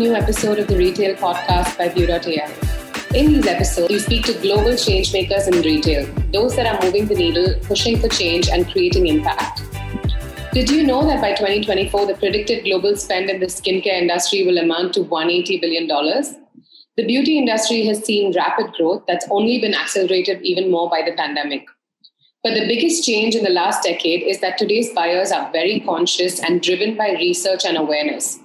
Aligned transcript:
new 0.00 0.14
episode 0.14 0.58
of 0.58 0.66
the 0.66 0.76
Retail 0.78 1.14
Podcast 1.14 1.76
by 1.76 1.86
Vue.ai. 1.90 2.50
In 3.14 3.34
these 3.34 3.46
episodes, 3.46 3.92
we 3.92 3.98
speak 3.98 4.24
to 4.24 4.32
global 4.40 4.72
changemakers 4.72 5.46
in 5.46 5.60
retail, 5.60 6.06
those 6.32 6.56
that 6.56 6.64
are 6.64 6.82
moving 6.82 7.06
the 7.06 7.14
needle, 7.14 7.54
pushing 7.64 7.98
for 8.00 8.08
change, 8.08 8.48
and 8.48 8.66
creating 8.72 9.08
impact. 9.08 9.60
Did 10.54 10.70
you 10.70 10.86
know 10.86 11.04
that 11.04 11.20
by 11.20 11.34
2024, 11.34 12.06
the 12.06 12.14
predicted 12.14 12.64
global 12.64 12.96
spend 12.96 13.28
in 13.28 13.40
the 13.40 13.46
skincare 13.46 14.00
industry 14.00 14.46
will 14.46 14.56
amount 14.56 14.94
to 14.94 15.00
$180 15.00 15.60
billion? 15.60 15.86
The 15.86 17.06
beauty 17.06 17.36
industry 17.36 17.84
has 17.84 18.02
seen 18.02 18.32
rapid 18.34 18.72
growth 18.78 19.02
that's 19.06 19.28
only 19.30 19.60
been 19.60 19.74
accelerated 19.74 20.40
even 20.40 20.70
more 20.70 20.88
by 20.88 21.02
the 21.04 21.14
pandemic. 21.14 21.66
But 22.42 22.54
the 22.54 22.66
biggest 22.66 23.04
change 23.04 23.34
in 23.34 23.44
the 23.44 23.50
last 23.50 23.82
decade 23.82 24.22
is 24.22 24.40
that 24.40 24.56
today's 24.56 24.94
buyers 24.94 25.30
are 25.30 25.52
very 25.52 25.80
conscious 25.80 26.42
and 26.42 26.62
driven 26.62 26.96
by 26.96 27.10
research 27.10 27.66
and 27.66 27.76
awareness. 27.76 28.38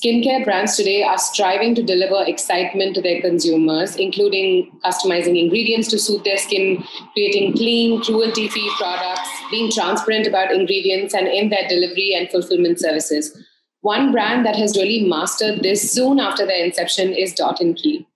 Skincare 0.00 0.46
brands 0.46 0.76
today 0.76 1.02
are 1.02 1.18
striving 1.18 1.74
to 1.74 1.82
deliver 1.82 2.24
excitement 2.26 2.94
to 2.94 3.02
their 3.02 3.20
consumers, 3.20 3.96
including 3.96 4.72
customizing 4.82 5.38
ingredients 5.38 5.88
to 5.88 5.98
suit 5.98 6.24
their 6.24 6.38
skin, 6.38 6.82
creating 7.12 7.52
clean, 7.52 8.00
cruelty 8.02 8.48
free 8.48 8.72
products, 8.78 9.28
being 9.50 9.70
transparent 9.70 10.26
about 10.26 10.52
ingredients, 10.52 11.12
and 11.12 11.28
in 11.28 11.50
their 11.50 11.68
delivery 11.68 12.14
and 12.14 12.30
fulfillment 12.30 12.80
services. 12.80 13.36
One 13.82 14.10
brand 14.10 14.46
that 14.46 14.56
has 14.56 14.74
really 14.74 15.06
mastered 15.06 15.62
this 15.62 15.92
soon 15.92 16.18
after 16.18 16.46
their 16.46 16.64
inception 16.64 17.12
is 17.12 17.34
Dot 17.34 17.58
& 17.68 17.76
Key. 17.76 18.06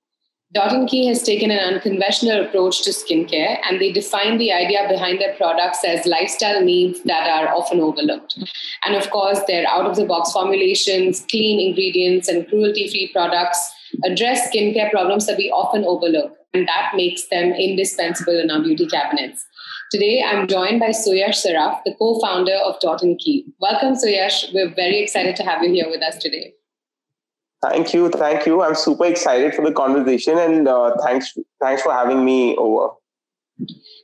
Dot 0.55 0.89
& 0.89 0.89
Key 0.89 1.09
has 1.09 1.25
taken 1.25 1.51
an 1.51 1.75
unconventional 1.75 2.45
approach 2.45 2.83
to 2.83 2.91
skincare 2.91 3.59
and 3.69 3.81
they 3.81 3.91
define 3.91 4.39
the 4.39 4.53
idea 4.53 4.87
behind 4.89 5.21
their 5.21 5.35
products 5.35 5.81
as 5.85 6.07
lifestyle 6.07 6.63
needs 6.63 7.03
that 7.03 7.29
are 7.29 7.53
often 7.53 7.81
overlooked. 7.81 8.39
And 8.85 8.95
of 8.95 9.11
course, 9.11 9.41
their 9.49 9.67
out 9.67 9.87
of 9.87 9.97
the 9.97 10.05
box 10.05 10.31
formulations, 10.31 11.27
clean 11.29 11.59
ingredients, 11.59 12.29
and 12.29 12.47
cruelty 12.49 12.89
free 12.89 13.11
products 13.13 13.59
address 14.05 14.49
skincare 14.49 14.93
problems 14.93 15.27
that 15.27 15.39
we 15.39 15.51
often 15.51 15.85
overlook. 15.85 16.37
And 16.53 16.69
that 16.69 16.93
makes 16.95 17.27
them 17.27 17.51
indispensable 17.51 18.39
in 18.39 18.49
our 18.49 18.63
beauty 18.63 18.87
cabinets. 18.87 19.45
Today, 19.91 20.23
I'm 20.25 20.47
joined 20.47 20.79
by 20.79 20.91
Suyash 20.91 21.45
Saraf, 21.45 21.81
the 21.85 21.97
co 21.99 22.21
founder 22.21 22.55
of 22.65 22.79
Dot 22.79 23.03
& 23.11 23.19
Key. 23.19 23.45
Welcome, 23.59 23.95
Suyash. 23.95 24.55
We're 24.55 24.73
very 24.73 25.03
excited 25.03 25.35
to 25.35 25.43
have 25.43 25.65
you 25.65 25.73
here 25.73 25.91
with 25.91 26.03
us 26.03 26.17
today. 26.19 26.55
Thank 27.71 27.95
you, 27.95 28.11
thank 28.11 28.45
you. 28.47 28.63
I'm 28.63 28.75
super 28.75 29.07
excited 29.07 29.55
for 29.55 29.65
the 29.65 29.73
conversation, 29.73 30.39
and 30.39 30.69
uh, 30.69 30.97
thanks, 31.03 31.33
thanks 31.63 31.83
for 31.83 31.93
having 31.93 32.25
me 32.25 32.55
over. 32.57 32.91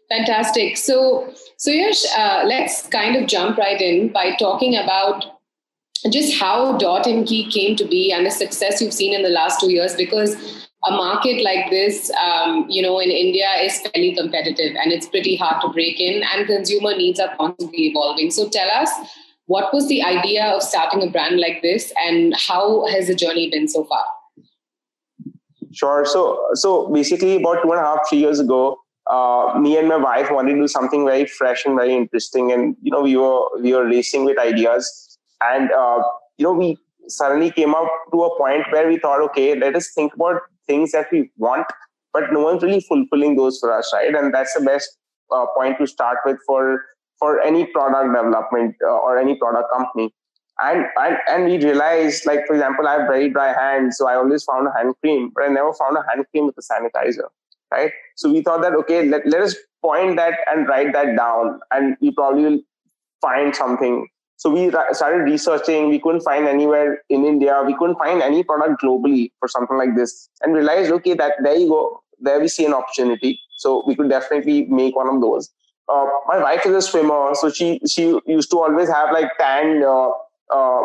Fantastic. 0.08 0.76
So, 0.76 1.32
Suyash, 1.58 2.04
uh, 2.16 2.42
let's 2.46 2.86
kind 2.86 3.16
of 3.16 3.28
jump 3.28 3.58
right 3.58 3.80
in 3.80 4.12
by 4.12 4.34
talking 4.38 4.76
about 4.76 5.24
just 6.10 6.40
how 6.40 6.78
Dot 6.78 7.04
& 7.04 7.26
Key 7.26 7.50
came 7.50 7.76
to 7.76 7.84
be 7.84 8.12
and 8.12 8.24
the 8.24 8.30
success 8.30 8.80
you've 8.80 8.94
seen 8.94 9.12
in 9.12 9.22
the 9.22 9.28
last 9.28 9.60
two 9.60 9.70
years. 9.70 9.94
Because 9.94 10.34
a 10.86 10.92
market 10.92 11.42
like 11.42 11.68
this, 11.68 12.10
um, 12.12 12.64
you 12.70 12.80
know, 12.80 12.98
in 12.98 13.10
India 13.10 13.46
is 13.60 13.78
fairly 13.80 14.14
competitive 14.14 14.74
and 14.82 14.90
it's 14.90 15.06
pretty 15.06 15.36
hard 15.36 15.60
to 15.60 15.68
break 15.68 16.00
in, 16.00 16.22
and 16.32 16.46
consumer 16.46 16.96
needs 16.96 17.20
are 17.20 17.36
constantly 17.36 17.88
evolving. 17.88 18.30
So, 18.30 18.48
tell 18.48 18.70
us 18.70 18.90
what 19.50 19.74
was 19.74 19.88
the 19.88 20.00
idea 20.04 20.44
of 20.44 20.62
starting 20.62 21.02
a 21.02 21.10
brand 21.10 21.40
like 21.40 21.60
this, 21.60 21.92
and 22.06 22.34
how 22.36 22.86
has 22.86 23.08
the 23.08 23.14
journey 23.16 23.50
been 23.50 23.66
so 23.66 23.84
far? 23.84 24.04
Sure. 25.72 26.04
So, 26.04 26.50
so 26.54 26.86
basically, 26.92 27.36
about 27.36 27.62
two 27.62 27.72
and 27.72 27.80
a 27.80 27.84
half, 27.84 27.98
three 28.08 28.18
years 28.18 28.38
ago, 28.38 28.78
uh, 29.08 29.58
me 29.58 29.76
and 29.76 29.88
my 29.88 29.96
wife 29.96 30.30
wanted 30.30 30.54
to 30.54 30.60
do 30.60 30.68
something 30.68 31.04
very 31.04 31.26
fresh 31.26 31.64
and 31.64 31.76
very 31.76 31.96
interesting, 31.96 32.52
and 32.52 32.76
you 32.80 32.92
know, 32.92 33.02
we 33.02 33.16
were 33.16 33.40
we 33.60 33.72
were 33.72 33.86
racing 33.86 34.24
with 34.24 34.38
ideas, 34.38 35.18
and 35.40 35.72
uh, 35.72 35.98
you 36.38 36.44
know, 36.44 36.52
we 36.52 36.78
suddenly 37.08 37.50
came 37.50 37.74
up 37.74 37.88
to 38.12 38.22
a 38.22 38.38
point 38.38 38.70
where 38.70 38.86
we 38.86 38.98
thought, 38.98 39.20
okay, 39.30 39.58
let 39.58 39.74
us 39.74 39.90
think 39.96 40.14
about 40.14 40.42
things 40.68 40.92
that 40.92 41.08
we 41.10 41.28
want, 41.38 41.66
but 42.12 42.32
no 42.32 42.44
one's 42.44 42.62
really 42.62 42.86
fulfilling 42.92 43.36
those 43.36 43.58
for 43.58 43.72
us, 43.76 43.90
right? 43.92 44.14
And 44.14 44.32
that's 44.32 44.54
the 44.54 44.64
best 44.70 44.96
uh, 45.32 45.46
point 45.56 45.78
to 45.80 45.88
start 45.88 46.18
with 46.24 46.38
for 46.46 46.84
for 47.20 47.40
any 47.42 47.66
product 47.66 48.12
development 48.14 48.74
uh, 48.82 48.98
or 49.06 49.18
any 49.18 49.36
product 49.36 49.70
company. 49.72 50.12
And, 50.62 50.86
and 50.96 51.16
and 51.28 51.44
we 51.44 51.56
realized, 51.64 52.26
like 52.26 52.46
for 52.46 52.54
example, 52.54 52.86
I 52.86 52.94
have 52.98 53.08
very 53.08 53.30
dry 53.30 53.52
hands, 53.52 53.96
so 53.96 54.08
I 54.08 54.16
always 54.16 54.44
found 54.44 54.66
a 54.66 54.72
hand 54.76 54.94
cream, 55.00 55.30
but 55.34 55.44
I 55.44 55.48
never 55.48 55.72
found 55.72 55.96
a 55.96 56.04
hand 56.08 56.26
cream 56.30 56.46
with 56.46 56.56
a 56.58 56.62
sanitizer, 56.62 57.28
right? 57.72 57.92
So 58.16 58.30
we 58.30 58.42
thought 58.42 58.60
that 58.62 58.74
okay, 58.80 59.06
let, 59.06 59.26
let 59.26 59.40
us 59.40 59.54
point 59.80 60.16
that 60.16 60.34
and 60.50 60.68
write 60.68 60.92
that 60.92 61.16
down, 61.16 61.60
and 61.70 61.96
we 62.02 62.10
probably 62.10 62.44
will 62.44 62.60
find 63.22 63.56
something. 63.56 64.06
So 64.36 64.50
we 64.50 64.70
started 64.92 65.24
researching. 65.24 65.88
We 65.88 65.98
couldn't 65.98 66.22
find 66.22 66.46
anywhere 66.46 67.02
in 67.08 67.24
India. 67.24 67.62
We 67.64 67.74
couldn't 67.76 67.96
find 67.96 68.22
any 68.22 68.42
product 68.42 68.82
globally 68.82 69.32
for 69.38 69.48
something 69.48 69.78
like 69.78 69.96
this, 69.96 70.28
and 70.42 70.54
realized 70.54 70.92
okay, 70.92 71.14
that 71.14 71.34
there 71.42 71.56
you 71.56 71.68
go. 71.68 72.02
There 72.18 72.38
we 72.38 72.48
see 72.48 72.66
an 72.66 72.74
opportunity. 72.74 73.38
So 73.56 73.82
we 73.86 73.96
could 73.96 74.10
definitely 74.10 74.66
make 74.66 74.94
one 74.94 75.08
of 75.08 75.22
those 75.22 75.50
uh, 75.90 76.06
my 76.26 76.38
wife 76.38 76.64
is 76.66 76.74
a 76.74 76.82
swimmer, 76.82 77.34
so 77.34 77.50
she 77.50 77.80
she 77.88 78.18
used 78.26 78.50
to 78.50 78.60
always 78.60 78.88
have 78.88 79.12
like 79.12 79.30
tan 79.38 79.82
uh, 79.82 80.10
uh, 80.50 80.82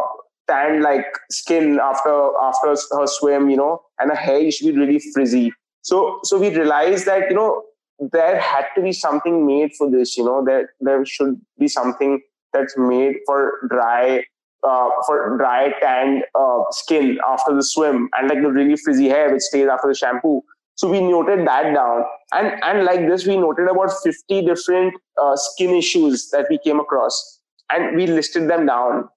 tan 0.48 0.82
like 0.82 1.06
skin 1.30 1.80
after 1.82 2.32
after 2.42 2.76
her 2.98 3.08
swim, 3.08 3.50
you 3.50 3.58
know, 3.58 3.82
and 4.00 4.10
her 4.10 4.16
hair 4.16 4.40
used 4.40 4.60
to 4.60 4.72
be 4.72 4.78
really 4.78 5.00
frizzy. 5.14 5.54
So 5.82 6.20
so 6.24 6.40
we 6.40 6.50
realized 6.56 7.06
that 7.06 7.30
you 7.30 7.36
know 7.36 7.64
there 8.00 8.40
had 8.40 8.66
to 8.76 8.82
be 8.82 8.92
something 8.92 9.46
made 9.46 9.72
for 9.78 9.90
this. 9.90 10.18
You 10.18 10.26
know, 10.26 10.44
there 10.44 10.70
there 10.80 11.06
should 11.06 11.40
be 11.60 11.68
something 11.68 12.22
that's 12.54 12.78
made 12.78 13.16
for 13.26 13.68
dry 13.70 14.24
uh, 14.64 14.90
for 15.06 15.38
dry 15.38 15.72
tanned 15.82 16.24
uh, 16.34 16.60
skin 16.72 17.20
after 17.28 17.54
the 17.54 17.64
swim 17.64 18.10
and 18.14 18.30
like 18.30 18.42
the 18.42 18.52
really 18.52 18.76
frizzy 18.78 19.08
hair 19.08 19.32
which 19.32 19.44
stays 19.44 19.68
after 19.68 19.88
the 19.88 19.96
shampoo. 19.96 20.42
So 20.76 20.90
we 20.90 21.00
noted 21.00 21.48
that 21.48 21.74
down, 21.74 22.04
and 22.34 22.62
and 22.64 22.84
like 22.84 23.08
this, 23.08 23.26
we 23.26 23.38
noted 23.38 23.70
about 23.70 23.92
fifty 24.04 24.42
different 24.42 24.94
uh, 25.22 25.36
skin 25.36 25.74
issues 25.74 26.30
that 26.32 26.48
we 26.50 26.60
came 26.66 26.82
across, 26.82 27.40
and 27.72 27.96
we 27.96 28.08
listed 28.08 28.50
them 28.50 28.66
down, 28.66 29.08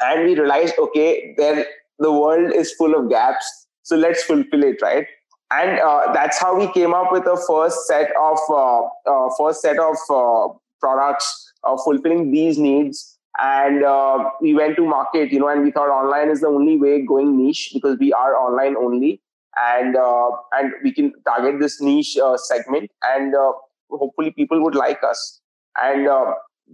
and 0.00 0.24
we 0.24 0.38
realized, 0.38 0.74
okay, 0.78 1.34
then 1.38 1.64
the 1.98 2.12
world 2.12 2.52
is 2.52 2.72
full 2.72 2.94
of 2.94 3.08
gaps, 3.08 3.66
so 3.82 3.96
let's 3.96 4.22
fulfill 4.24 4.62
it, 4.62 4.82
right? 4.82 5.06
And 5.50 5.78
uh, 5.78 6.12
that's 6.12 6.38
how 6.38 6.58
we 6.58 6.70
came 6.72 6.92
up 6.92 7.12
with 7.12 7.24
the 7.24 7.42
first 7.48 7.86
set 7.86 8.10
of 8.20 8.38
uh, 8.50 8.82
uh 9.06 9.28
first 9.38 9.62
set 9.62 9.78
of 9.78 9.96
uh, 10.10 10.48
products 10.80 11.52
fulfilling 11.84 12.30
these 12.30 12.58
needs. 12.58 13.18
And 13.38 13.84
uh, 13.84 14.30
we 14.40 14.54
went 14.54 14.76
to 14.76 14.86
market 14.86 15.32
you 15.32 15.40
know 15.40 15.48
and 15.48 15.64
we 15.64 15.72
thought 15.72 15.90
online 15.90 16.28
is 16.30 16.40
the 16.40 16.48
only 16.48 16.76
way 16.78 17.04
going 17.04 17.36
niche 17.36 17.70
because 17.72 17.98
we 17.98 18.12
are 18.12 18.36
online 18.36 18.76
only 18.76 19.20
and 19.56 19.96
uh, 19.96 20.30
and 20.52 20.72
we 20.82 20.92
can 20.92 21.12
target 21.26 21.60
this 21.60 21.80
niche 21.80 22.16
uh, 22.16 22.36
segment 22.36 22.90
and 23.02 23.34
uh, 23.34 23.52
hopefully 23.90 24.30
people 24.32 24.62
would 24.62 24.74
like 24.74 25.02
us. 25.02 25.40
And 25.82 26.08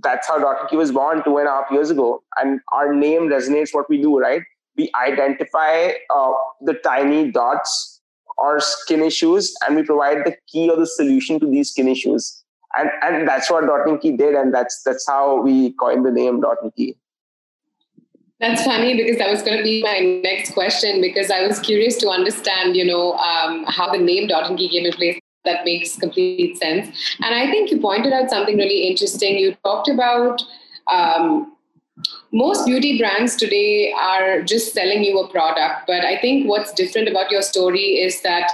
that's 0.02 0.28
how 0.28 0.38
Dot 0.38 0.72
& 0.72 0.72
was 0.72 0.92
born 0.92 1.22
two 1.24 1.38
and 1.38 1.48
a 1.48 1.50
half 1.50 1.70
years 1.70 1.90
ago. 1.90 2.22
And 2.36 2.60
our 2.72 2.94
name 2.94 3.28
resonates 3.28 3.70
what 3.72 3.88
we 3.88 4.00
do 4.00 4.18
right? 4.18 4.42
We 4.76 4.90
identify 4.94 5.92
the 6.60 6.74
tiny 6.84 7.30
dots 7.30 8.00
or 8.38 8.60
skin 8.60 9.02
issues 9.02 9.54
and 9.66 9.76
we 9.76 9.82
provide 9.82 10.24
the 10.24 10.36
key 10.48 10.70
or 10.70 10.76
the 10.76 10.86
solution 10.86 11.38
to 11.40 11.46
these 11.46 11.70
skin 11.70 11.88
issues. 11.88 12.42
And 12.76 12.90
and 13.02 13.26
that's 13.26 13.50
what 13.50 13.66
Dot 13.66 14.00
& 14.00 14.02
did 14.02 14.34
and 14.34 14.54
that's 14.54 14.82
that's 14.84 15.06
how 15.08 15.40
we 15.40 15.72
coined 15.72 16.06
the 16.06 16.12
name 16.12 16.40
Dot 16.40 16.58
& 16.66 16.76
that's 18.40 18.64
funny 18.64 18.96
because 18.96 19.18
that 19.18 19.30
was 19.30 19.42
going 19.42 19.58
to 19.58 19.62
be 19.62 19.82
my 19.82 20.20
next 20.24 20.52
question 20.52 21.00
because 21.00 21.30
I 21.30 21.46
was 21.46 21.58
curious 21.60 21.96
to 21.98 22.08
understand, 22.08 22.74
you 22.74 22.86
know, 22.86 23.12
um, 23.14 23.64
how 23.68 23.92
the 23.92 23.98
name 23.98 24.28
Dot 24.28 24.56
& 24.56 24.56
Key 24.56 24.68
came 24.68 24.86
in 24.86 24.92
place. 24.92 25.20
That 25.44 25.64
makes 25.64 25.96
complete 25.96 26.58
sense. 26.58 26.88
And 27.22 27.34
I 27.34 27.50
think 27.50 27.70
you 27.70 27.80
pointed 27.80 28.12
out 28.12 28.28
something 28.28 28.56
really 28.56 28.88
interesting. 28.88 29.38
You 29.38 29.54
talked 29.64 29.88
about 29.88 30.42
um, 30.92 31.56
most 32.32 32.66
beauty 32.66 32.98
brands 32.98 33.36
today 33.36 33.92
are 33.98 34.42
just 34.42 34.74
selling 34.74 35.02
you 35.02 35.18
a 35.18 35.28
product. 35.28 35.86
But 35.86 36.04
I 36.04 36.18
think 36.18 36.46
what's 36.46 36.72
different 36.72 37.08
about 37.08 37.30
your 37.30 37.42
story 37.42 38.02
is 38.02 38.20
that 38.22 38.50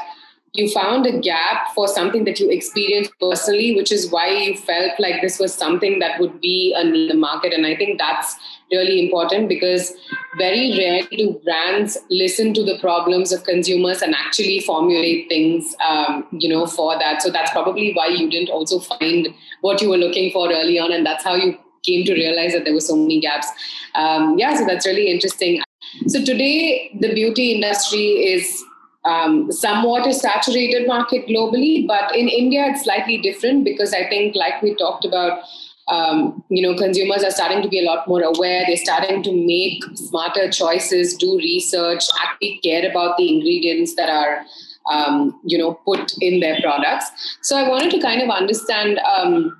you 0.56 0.70
found 0.70 1.06
a 1.06 1.18
gap 1.18 1.68
for 1.74 1.86
something 1.86 2.24
that 2.24 2.40
you 2.40 2.50
experienced 2.50 3.12
personally, 3.20 3.76
which 3.76 3.92
is 3.92 4.10
why 4.10 4.28
you 4.28 4.56
felt 4.56 4.92
like 4.98 5.20
this 5.20 5.38
was 5.38 5.54
something 5.54 5.98
that 5.98 6.20
would 6.20 6.40
be 6.40 6.74
in 6.78 7.08
the 7.08 7.14
market. 7.14 7.52
And 7.52 7.66
I 7.66 7.76
think 7.76 7.98
that's 7.98 8.36
really 8.70 9.04
important 9.04 9.48
because 9.48 9.92
very 10.38 10.76
rarely 10.76 11.16
do 11.16 11.40
brands 11.44 11.98
listen 12.10 12.52
to 12.54 12.64
the 12.64 12.78
problems 12.80 13.32
of 13.32 13.44
consumers 13.44 14.02
and 14.02 14.14
actually 14.14 14.60
formulate 14.60 15.28
things, 15.28 15.76
um, 15.86 16.26
you 16.32 16.48
know, 16.48 16.66
for 16.66 16.98
that. 16.98 17.22
So 17.22 17.30
that's 17.30 17.50
probably 17.50 17.92
why 17.92 18.08
you 18.08 18.28
didn't 18.30 18.50
also 18.50 18.80
find 18.80 19.28
what 19.60 19.80
you 19.80 19.90
were 19.90 19.98
looking 19.98 20.32
for 20.32 20.52
early 20.52 20.78
on, 20.78 20.92
and 20.92 21.06
that's 21.06 21.22
how 21.22 21.34
you 21.34 21.56
came 21.84 22.04
to 22.04 22.12
realize 22.14 22.52
that 22.52 22.64
there 22.64 22.74
were 22.74 22.80
so 22.80 22.96
many 22.96 23.20
gaps. 23.20 23.46
Um, 23.94 24.36
yeah, 24.38 24.56
so 24.56 24.66
that's 24.66 24.86
really 24.86 25.08
interesting. 25.10 25.62
So 26.08 26.24
today, 26.24 26.90
the 27.00 27.14
beauty 27.14 27.52
industry 27.52 28.24
is 28.32 28.64
um, 29.06 29.50
somewhat 29.52 30.06
a 30.06 30.12
saturated 30.12 30.86
market 30.86 31.26
globally, 31.26 31.86
but 31.86 32.14
in 32.14 32.28
India 32.28 32.66
it's 32.66 32.84
slightly 32.84 33.18
different 33.18 33.64
because 33.64 33.94
I 33.94 34.08
think, 34.08 34.34
like 34.34 34.60
we 34.62 34.74
talked 34.74 35.04
about, 35.04 35.40
um, 35.88 36.42
you 36.48 36.62
know 36.62 36.76
consumers 36.76 37.22
are 37.22 37.30
starting 37.30 37.62
to 37.62 37.68
be 37.68 37.80
a 37.80 37.84
lot 37.84 38.08
more 38.08 38.22
aware. 38.22 38.64
They're 38.66 38.76
starting 38.76 39.22
to 39.22 39.32
make 39.32 39.84
smarter 39.94 40.50
choices 40.50 41.16
do 41.16 41.36
research 41.38 42.04
actually 42.24 42.58
care 42.64 42.90
about 42.90 43.16
the 43.16 43.32
ingredients 43.32 43.94
that 43.94 44.10
are 44.10 44.44
um, 44.92 45.40
you 45.44 45.56
know 45.56 45.74
put 45.86 46.12
in 46.20 46.40
their 46.40 46.60
products. 46.60 47.06
So 47.42 47.56
i 47.56 47.68
wanted 47.68 47.92
to 47.92 48.00
kind 48.00 48.20
of 48.20 48.30
understand 48.30 48.98
um, 48.98 49.56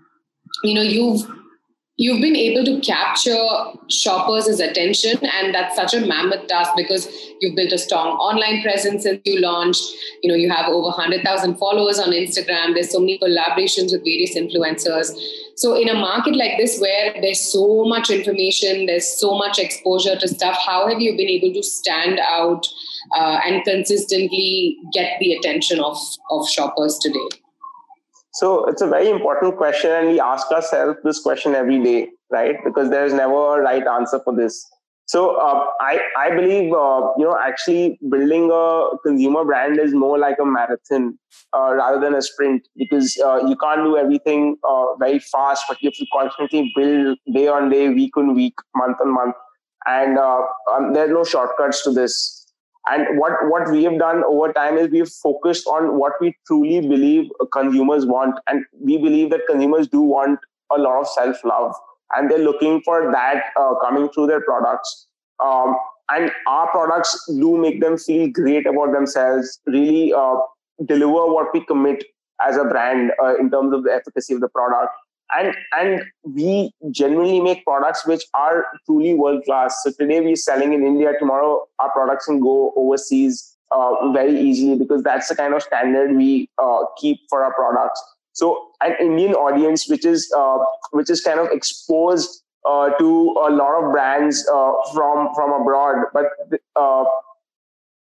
you 0.64 0.74
know 0.74 0.82
you've 0.82 1.24
you've 1.98 2.20
been 2.20 2.36
able 2.36 2.62
to 2.64 2.78
capture 2.80 3.42
shoppers' 3.88 4.60
attention 4.60 5.18
and 5.24 5.54
that's 5.54 5.74
such 5.74 5.94
a 5.94 6.06
mammoth 6.06 6.46
task 6.46 6.72
because 6.76 7.08
you've 7.40 7.56
built 7.56 7.72
a 7.72 7.78
strong 7.78 8.16
online 8.18 8.62
presence 8.62 9.04
since 9.04 9.20
you 9.24 9.40
launched. 9.40 9.82
You 10.22 10.30
know 10.30 10.36
you 10.36 10.50
have 10.50 10.68
over 10.68 10.88
100000 10.88 11.56
followers 11.56 11.98
on 11.98 12.10
instagram. 12.10 12.74
There's 12.74 12.90
so 12.90 13.00
many 13.00 13.18
collaborations 13.18 13.92
with 13.92 14.04
various 14.04 14.36
influencers. 14.36 15.10
So 15.54 15.74
in 15.74 15.88
a 15.88 15.94
market 15.94 16.36
like 16.36 16.58
this 16.58 16.78
where 16.78 17.14
there's 17.22 17.40
so 17.40 17.86
much 17.86 18.10
information 18.10 18.84
there's 18.84 19.08
so 19.18 19.38
much 19.38 19.58
exposure 19.58 20.16
to 20.16 20.28
stuff 20.28 20.58
how 20.66 20.86
have 20.88 21.00
you 21.00 21.16
been 21.16 21.30
able 21.30 21.54
to 21.54 21.62
stand 21.62 22.20
out 22.20 22.66
uh, 23.16 23.40
and 23.46 23.64
consistently 23.64 24.76
get 24.92 25.18
the 25.18 25.32
attention 25.32 25.80
of 25.80 25.96
of 26.30 26.46
shoppers 26.46 26.98
today 26.98 27.45
so 28.38 28.66
it's 28.66 28.82
a 28.82 28.86
very 28.86 29.08
important 29.08 29.56
question, 29.56 29.90
and 29.90 30.08
we 30.08 30.20
ask 30.20 30.50
ourselves 30.50 30.98
this 31.04 31.20
question 31.20 31.54
every 31.54 31.82
day, 31.82 32.08
right? 32.30 32.56
Because 32.64 32.90
there 32.90 33.04
is 33.06 33.12
never 33.12 33.60
a 33.60 33.62
right 33.62 33.86
answer 33.86 34.20
for 34.24 34.34
this. 34.36 34.64
So 35.06 35.36
uh, 35.36 35.64
I 35.80 36.00
I 36.18 36.30
believe 36.30 36.72
uh, 36.72 37.12
you 37.16 37.24
know 37.24 37.38
actually 37.40 37.98
building 38.10 38.50
a 38.52 38.88
consumer 39.04 39.44
brand 39.44 39.78
is 39.78 39.94
more 39.94 40.18
like 40.18 40.38
a 40.40 40.44
marathon 40.44 41.16
uh, 41.56 41.74
rather 41.74 42.00
than 42.00 42.14
a 42.14 42.22
sprint 42.22 42.66
because 42.76 43.16
uh, 43.24 43.38
you 43.46 43.56
can't 43.56 43.84
do 43.84 43.96
everything 43.96 44.56
uh, 44.68 44.96
very 44.96 45.20
fast, 45.20 45.64
but 45.68 45.80
you 45.80 45.90
have 45.90 45.94
to 45.94 46.06
constantly 46.12 46.72
build 46.74 47.18
day 47.32 47.46
on 47.46 47.70
day, 47.70 47.88
week 47.88 48.16
on 48.16 48.34
week, 48.34 48.54
month 48.74 48.96
on 49.00 49.14
month, 49.14 49.36
and 49.86 50.18
uh, 50.18 50.40
um, 50.72 50.92
there 50.92 51.04
are 51.04 51.14
no 51.14 51.24
shortcuts 51.24 51.84
to 51.84 51.92
this. 51.92 52.45
And 52.88 53.18
what, 53.18 53.32
what 53.48 53.70
we 53.70 53.82
have 53.84 53.98
done 53.98 54.22
over 54.24 54.52
time 54.52 54.78
is 54.78 54.88
we've 54.90 55.08
focused 55.08 55.66
on 55.66 55.98
what 55.98 56.12
we 56.20 56.36
truly 56.46 56.80
believe 56.86 57.30
consumers 57.52 58.06
want. 58.06 58.38
And 58.46 58.64
we 58.80 58.96
believe 58.96 59.30
that 59.30 59.40
consumers 59.48 59.88
do 59.88 60.00
want 60.00 60.38
a 60.70 60.78
lot 60.78 61.00
of 61.00 61.08
self 61.08 61.44
love 61.44 61.74
and 62.14 62.30
they're 62.30 62.38
looking 62.38 62.80
for 62.82 63.10
that 63.10 63.44
uh, 63.58 63.74
coming 63.82 64.08
through 64.10 64.28
their 64.28 64.40
products. 64.40 65.08
Um, 65.42 65.76
and 66.08 66.30
our 66.46 66.70
products 66.70 67.18
do 67.26 67.56
make 67.56 67.80
them 67.80 67.98
feel 67.98 68.28
great 68.30 68.66
about 68.66 68.92
themselves, 68.92 69.60
really 69.66 70.12
uh, 70.12 70.36
deliver 70.84 71.32
what 71.32 71.52
we 71.52 71.64
commit 71.64 72.04
as 72.46 72.56
a 72.56 72.64
brand 72.64 73.10
uh, 73.22 73.36
in 73.36 73.50
terms 73.50 73.74
of 73.74 73.82
the 73.82 73.92
efficacy 73.92 74.34
of 74.34 74.40
the 74.40 74.48
product 74.48 74.92
and 75.36 75.54
and 75.76 76.02
we 76.22 76.70
genuinely 76.90 77.40
make 77.40 77.64
products 77.64 78.06
which 78.06 78.22
are 78.34 78.66
truly 78.84 79.14
world 79.14 79.42
class 79.44 79.82
so 79.82 79.90
today 79.98 80.20
we're 80.20 80.36
selling 80.36 80.72
in 80.72 80.84
india 80.84 81.12
tomorrow 81.18 81.66
our 81.80 81.90
products 81.90 82.26
can 82.26 82.38
go 82.40 82.72
overseas 82.76 83.56
uh, 83.72 84.10
very 84.12 84.38
easily 84.38 84.76
because 84.76 85.02
that's 85.02 85.28
the 85.28 85.36
kind 85.36 85.54
of 85.54 85.62
standard 85.62 86.14
we 86.16 86.48
uh, 86.62 86.84
keep 86.98 87.20
for 87.28 87.44
our 87.44 87.52
products. 87.54 88.02
So 88.32 88.68
an 88.80 88.94
indian 89.00 89.34
audience 89.34 89.88
which 89.88 90.04
is 90.04 90.32
uh, 90.36 90.58
which 90.92 91.10
is 91.10 91.20
kind 91.20 91.40
of 91.40 91.48
exposed 91.50 92.42
uh, 92.68 92.90
to 92.90 93.34
a 93.46 93.50
lot 93.50 93.82
of 93.82 93.92
brands 93.92 94.46
uh, 94.48 94.72
from 94.92 95.34
from 95.34 95.60
abroad. 95.60 96.04
But 96.12 96.26
uh, 96.76 97.04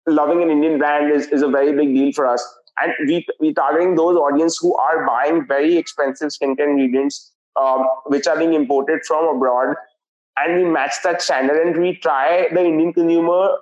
loving 0.07 0.41
an 0.41 0.49
indian 0.49 0.77
brand 0.77 1.11
is, 1.11 1.27
is 1.27 1.41
a 1.41 1.47
very 1.47 1.73
big 1.73 1.93
deal 1.93 2.11
for 2.13 2.25
us 2.25 2.45
and 2.81 2.93
we 3.07 3.25
we 3.39 3.53
targeting 3.53 3.95
those 3.95 4.17
audience 4.17 4.57
who 4.57 4.75
are 4.75 5.05
buying 5.05 5.45
very 5.47 5.77
expensive 5.77 6.29
skincare 6.29 6.69
ingredients 6.69 7.33
um, 7.59 7.87
which 8.05 8.27
are 8.27 8.37
being 8.37 8.53
imported 8.53 9.03
from 9.05 9.35
abroad. 9.35 9.75
And 10.37 10.55
we 10.55 10.69
match 10.69 10.93
that 11.03 11.21
standard 11.21 11.65
and 11.65 11.81
we 11.81 11.95
try 11.95 12.47
the 12.51 12.63
indian 12.63 12.93
consumer 12.93 13.57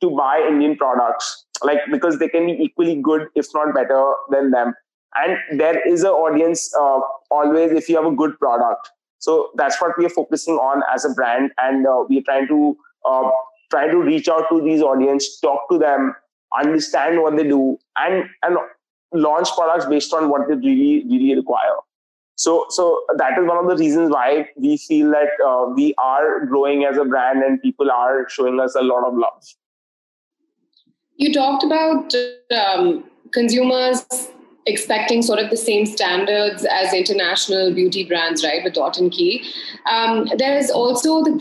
to 0.00 0.10
buy 0.16 0.44
indian 0.48 0.76
products 0.76 1.46
like 1.62 1.80
because 1.90 2.18
they 2.18 2.28
can 2.28 2.46
be 2.46 2.52
equally 2.52 2.94
good 3.02 3.26
if 3.34 3.48
not 3.54 3.74
better 3.74 4.14
than 4.30 4.50
them. 4.50 4.74
And 5.16 5.58
there 5.58 5.80
is 5.88 6.04
an 6.04 6.10
audience 6.10 6.72
uh, 6.78 7.00
always 7.30 7.72
if 7.72 7.88
you 7.88 7.96
have 7.96 8.06
a 8.06 8.14
good 8.14 8.38
product. 8.38 8.90
So 9.18 9.50
that's 9.56 9.80
what 9.80 9.98
we 9.98 10.06
are 10.06 10.10
focusing 10.10 10.54
on 10.54 10.82
as 10.94 11.04
a 11.04 11.10
brand. 11.10 11.50
And 11.58 11.86
uh, 11.86 12.04
we 12.08 12.18
are 12.18 12.22
trying 12.22 12.46
to 12.46 12.76
uh, 13.04 13.30
try 13.70 13.88
to 13.88 13.98
reach 13.98 14.28
out 14.28 14.44
to 14.50 14.60
these 14.62 14.82
audience 14.82 15.40
talk 15.40 15.68
to 15.70 15.78
them 15.78 16.14
understand 16.58 17.20
what 17.20 17.36
they 17.36 17.44
do 17.44 17.78
and 17.96 18.24
and 18.42 18.56
launch 19.12 19.48
products 19.54 19.86
based 19.86 20.12
on 20.14 20.28
what 20.28 20.48
they 20.48 20.54
really 20.54 21.04
really 21.08 21.34
require 21.34 21.76
so 22.36 22.66
so 22.70 23.04
that 23.16 23.38
is 23.38 23.46
one 23.46 23.58
of 23.58 23.68
the 23.68 23.76
reasons 23.76 24.10
why 24.10 24.48
we 24.56 24.76
feel 24.76 25.10
that 25.10 25.30
uh, 25.44 25.66
we 25.74 25.94
are 25.98 26.46
growing 26.46 26.84
as 26.84 26.96
a 26.96 27.04
brand 27.04 27.42
and 27.42 27.60
people 27.62 27.90
are 27.90 28.28
showing 28.28 28.60
us 28.60 28.74
a 28.74 28.82
lot 28.82 29.06
of 29.06 29.14
love 29.14 29.42
you 31.16 31.32
talked 31.32 31.64
about 31.64 32.14
um, 32.50 33.04
consumers 33.32 34.06
expecting 34.66 35.22
sort 35.22 35.38
of 35.38 35.50
the 35.50 35.56
same 35.56 35.86
standards 35.86 36.64
as 36.64 36.92
international 36.92 37.74
beauty 37.74 38.04
brands, 38.04 38.44
right, 38.44 38.62
with 38.62 38.74
Dot 38.74 38.98
and 38.98 39.10
Key. 39.10 39.44
Um, 39.90 40.28
there 40.38 40.56
is 40.56 40.70
also 40.70 41.22
the 41.22 41.32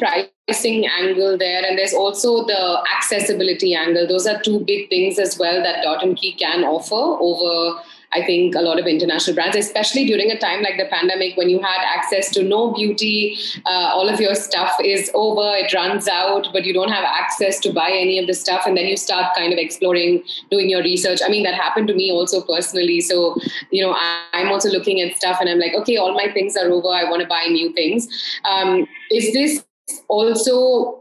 pricing 0.50 0.88
angle 0.88 1.38
there, 1.38 1.64
and 1.66 1.78
there's 1.78 1.94
also 1.94 2.46
the 2.46 2.84
accessibility 2.96 3.76
angle. 3.76 4.08
Those 4.08 4.28
are 4.28 4.42
two 4.42 4.60
big 4.62 4.90
things 4.90 5.20
as 5.20 5.38
well 5.38 5.62
that 5.64 5.84
Dot 5.84 6.04
and 6.04 6.18
Key 6.18 6.34
can 6.34 6.64
offer 6.64 6.96
over 6.96 7.82
I 8.12 8.26
think 8.26 8.56
a 8.56 8.62
lot 8.62 8.80
of 8.80 8.88
international 8.88 9.36
brands, 9.36 9.56
especially 9.56 10.06
during 10.06 10.32
a 10.32 10.40
time 10.40 10.64
like 10.64 10.78
the 10.78 10.88
pandemic 10.90 11.38
when 11.38 11.48
you 11.48 11.60
had 11.62 11.82
access 11.86 12.32
to 12.32 12.44
no 12.44 12.74
beauty, 12.74 13.38
uh, 13.68 13.92
all 13.94 14.10
of 14.10 14.20
your 14.20 14.34
stuff 14.34 14.76
is 14.84 15.12
over, 15.14 15.54
it 15.56 15.72
runs 15.74 16.08
out, 16.08 16.48
but 16.52 16.66
you 16.66 16.74
don't 16.74 16.90
have 16.90 17.04
access 17.04 17.60
to 17.60 17.72
buy 17.72 17.90
any 17.92 18.18
of 18.18 18.26
the 18.26 18.34
stuff. 18.34 18.64
And 18.66 18.76
then 18.76 18.88
you 18.88 18.98
start 18.98 19.36
kind 19.36 19.54
of 19.54 19.60
exploring, 19.60 20.24
doing 20.50 20.70
your 20.70 20.82
research. 20.82 21.20
I 21.24 21.30
mean, 21.30 21.44
that 21.44 21.54
happened 21.54 21.88
to 21.90 21.94
me 21.94 22.12
also 22.12 22.42
personally. 22.42 23.00
So, 23.00 23.38
you 23.70 23.84
know, 23.84 23.96
I'm 24.34 24.50
also 24.50 24.70
looking 24.70 25.02
at 25.02 25.16
stuff 25.16 25.38
and 25.40 25.48
I'm 25.48 25.60
like, 25.60 25.76
okay, 25.76 25.98
all 25.98 26.16
my 26.16 26.32
things 26.34 26.58
are 26.58 26.68
over. 26.72 26.88
I 26.88 27.04
want 27.04 27.22
to 27.22 27.28
buy 27.28 27.46
new 27.46 27.72
things. 27.74 28.08
Um, 28.44 28.88
is 29.12 29.34
this 29.34 29.64
also 30.08 31.00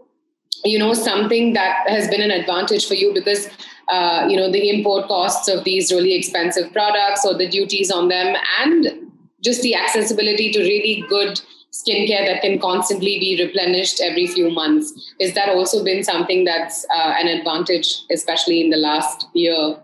you 0.64 0.78
know 0.78 0.92
something 0.92 1.52
that 1.52 1.88
has 1.88 2.08
been 2.08 2.20
an 2.20 2.30
advantage 2.30 2.86
for 2.86 2.94
you 2.94 3.12
because 3.14 3.48
uh, 3.88 4.26
you 4.28 4.36
know 4.36 4.50
the 4.50 4.70
import 4.70 5.08
costs 5.08 5.48
of 5.48 5.64
these 5.64 5.90
really 5.90 6.14
expensive 6.14 6.72
products 6.72 7.24
or 7.24 7.36
the 7.36 7.48
duties 7.48 7.90
on 7.90 8.08
them 8.08 8.36
and 8.60 9.10
just 9.42 9.62
the 9.62 9.74
accessibility 9.74 10.52
to 10.52 10.60
really 10.60 11.04
good 11.08 11.40
skincare 11.72 12.26
that 12.26 12.40
can 12.42 12.58
constantly 12.58 13.18
be 13.20 13.40
replenished 13.42 14.00
every 14.00 14.26
few 14.26 14.50
months. 14.50 15.14
Is 15.20 15.34
that 15.34 15.50
also 15.50 15.84
been 15.84 16.02
something 16.02 16.44
that's 16.44 16.84
uh, 16.94 17.14
an 17.18 17.28
advantage 17.28 18.02
especially 18.10 18.60
in 18.60 18.70
the 18.70 18.76
last 18.76 19.26
year? 19.34 19.76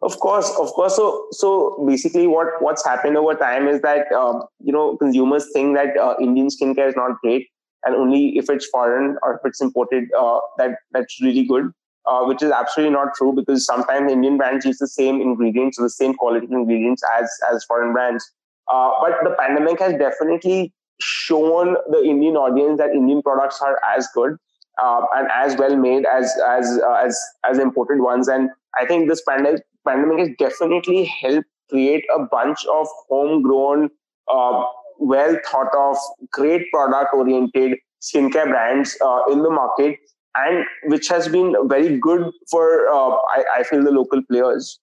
Of 0.00 0.18
course 0.20 0.50
of 0.58 0.68
course. 0.68 0.96
So 0.96 1.26
so 1.32 1.84
basically 1.86 2.26
what 2.26 2.60
what's 2.60 2.84
happened 2.86 3.16
over 3.16 3.34
time 3.34 3.68
is 3.68 3.82
that 3.82 4.10
um, 4.12 4.44
you 4.60 4.72
know 4.72 4.96
consumers 4.96 5.50
think 5.52 5.76
that 5.76 5.96
uh, 5.96 6.14
indian 6.20 6.48
skincare 6.48 6.88
is 6.88 6.96
not 6.96 7.20
great 7.20 7.48
and 7.84 7.94
only 7.94 8.36
if 8.36 8.50
it's 8.50 8.66
foreign 8.66 9.16
or 9.22 9.34
if 9.34 9.40
it's 9.44 9.60
imported 9.60 10.04
uh, 10.18 10.40
that 10.56 10.78
that's 10.92 11.20
really 11.20 11.44
good 11.46 11.72
uh, 12.08 12.24
which 12.24 12.42
is 12.42 12.50
absolutely 12.50 12.92
not 12.92 13.14
true 13.14 13.32
because 13.32 13.66
sometimes 13.66 14.10
Indian 14.10 14.36
brands 14.38 14.64
use 14.64 14.78
the 14.78 14.88
same 14.88 15.20
ingredients 15.20 15.78
or 15.78 15.82
the 15.82 15.90
same 15.90 16.14
quality 16.14 16.46
ingredients 16.50 17.02
as 17.18 17.30
as 17.52 17.64
foreign 17.64 17.92
brands. 17.92 18.24
Uh, 18.72 18.92
but 19.00 19.12
the 19.24 19.34
pandemic 19.38 19.78
has 19.78 19.94
definitely 19.98 20.72
shown 21.00 21.76
the 21.90 22.02
Indian 22.02 22.36
audience 22.36 22.78
that 22.78 22.90
Indian 22.90 23.22
products 23.22 23.60
are 23.60 23.78
as 23.96 24.08
good 24.14 24.36
uh, 24.82 25.02
and 25.16 25.28
as 25.34 25.56
well 25.56 25.76
made 25.76 26.06
as 26.06 26.32
as 26.46 26.80
uh, 26.82 26.94
as 26.94 27.18
as 27.48 27.58
imported 27.58 28.00
ones. 28.00 28.28
And 28.28 28.50
I 28.78 28.86
think 28.86 29.08
this 29.08 29.22
pandemic 29.28 29.62
pandemic 29.86 30.18
has 30.20 30.30
definitely 30.38 31.04
helped 31.04 31.46
create 31.68 32.04
a 32.14 32.20
bunch 32.20 32.64
of 32.66 32.86
homegrown, 33.10 33.90
uh, 34.32 34.64
well 34.98 35.36
thought 35.50 35.74
of, 35.76 35.96
great 36.32 36.70
product 36.72 37.14
oriented 37.14 37.78
skincare 38.02 38.48
brands 38.48 38.96
uh, 39.04 39.22
in 39.30 39.42
the 39.42 39.50
market 39.50 39.98
and 40.36 40.64
which 40.84 41.08
has 41.08 41.28
been 41.28 41.54
very 41.68 41.98
good 41.98 42.30
for 42.50 42.88
uh, 42.88 43.16
I, 43.36 43.44
I 43.58 43.62
feel 43.64 43.82
the 43.82 43.90
local 43.90 44.22
players. 44.22 44.78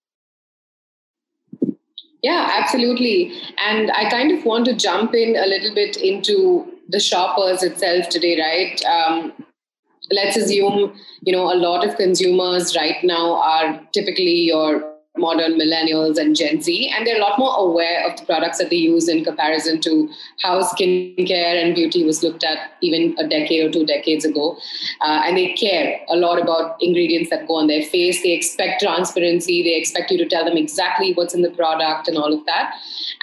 Yeah 2.22 2.50
absolutely. 2.54 3.34
And 3.58 3.92
i 3.92 4.10
kind 4.10 4.32
of 4.32 4.46
want 4.46 4.66
to 4.66 4.76
jump 4.76 5.14
in 5.14 5.36
a 5.36 5.46
little 5.48 5.74
bit 5.74 5.98
into 5.98 6.66
the 6.90 7.00
shoppers 7.00 7.64
itself 7.64 8.10
today 8.10 8.40
right? 8.40 8.84
Um, 8.86 9.34
let's 10.12 10.38
assume 10.38 10.94
you 11.22 11.34
know 11.34 11.52
a 11.52 11.56
lot 11.56 11.88
of 11.88 11.96
consumers 11.98 12.76
right 12.76 13.04
now 13.04 13.36
are 13.36 13.80
typically 13.94 14.42
your 14.42 14.95
modern 15.18 15.54
millennials 15.54 16.18
and 16.18 16.36
Gen 16.36 16.62
Z, 16.62 16.92
and 16.96 17.06
they're 17.06 17.18
a 17.18 17.22
lot 17.22 17.40
more 17.40 17.56
aware 17.58 18.10
of 18.10 18.20
the 18.20 18.26
products 18.26 18.58
that 18.58 18.70
they 18.70 18.76
use 18.76 19.08
in 19.08 19.24
comparison 19.24 19.80
to 19.82 20.10
how 20.42 20.62
skincare 20.62 21.64
and 21.64 21.76
beauty 21.76 22.04
was 22.04 22.24
looked 22.24 22.44
at 22.44 22.72
even 22.82 23.16
a 23.18 23.28
decade 23.28 23.66
or 23.66 23.72
two 23.72 23.86
decades 23.86 24.26
ago. 24.26 24.58
Uh, 25.02 25.24
and 25.26 25.38
they 25.38 25.54
care 25.54 26.00
a 26.10 26.16
lot 26.16 26.42
about 26.42 26.76
ingredients 26.82 27.30
that 27.30 27.48
go 27.48 27.56
on 27.56 27.68
their 27.68 27.84
face. 27.84 28.22
They 28.24 28.34
expect 28.34 28.82
transparency. 28.82 29.64
They 29.64 29.76
expect 29.76 30.12
you 30.12 30.18
to 30.18 30.28
tell 30.28 30.46
them 30.46 30.58
exactly 30.58 31.14
what's 31.14 31.34
in 31.34 31.42
the 31.42 31.52
product 31.52 32.08
and 32.08 32.18
all 32.18 32.34
of 32.34 32.46
that. 32.46 32.74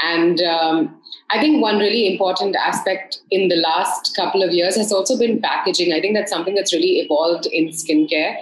And 0.02 0.40
um, 0.42 1.00
I 1.30 1.40
think 1.40 1.62
one 1.62 1.78
really 1.78 2.12
important 2.12 2.56
aspect 2.56 3.20
in 3.30 3.48
the 3.48 3.56
last 3.56 4.14
couple 4.14 4.42
of 4.42 4.52
years 4.52 4.76
has 4.76 4.92
also 4.92 5.18
been 5.18 5.40
packaging. 5.40 5.92
I 5.92 6.00
think 6.00 6.14
that's 6.14 6.30
something 6.30 6.54
that's 6.54 6.72
really 6.72 7.00
evolved 7.00 7.46
in 7.46 7.68
skincare. 7.68 8.36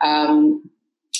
Um, 0.00 0.70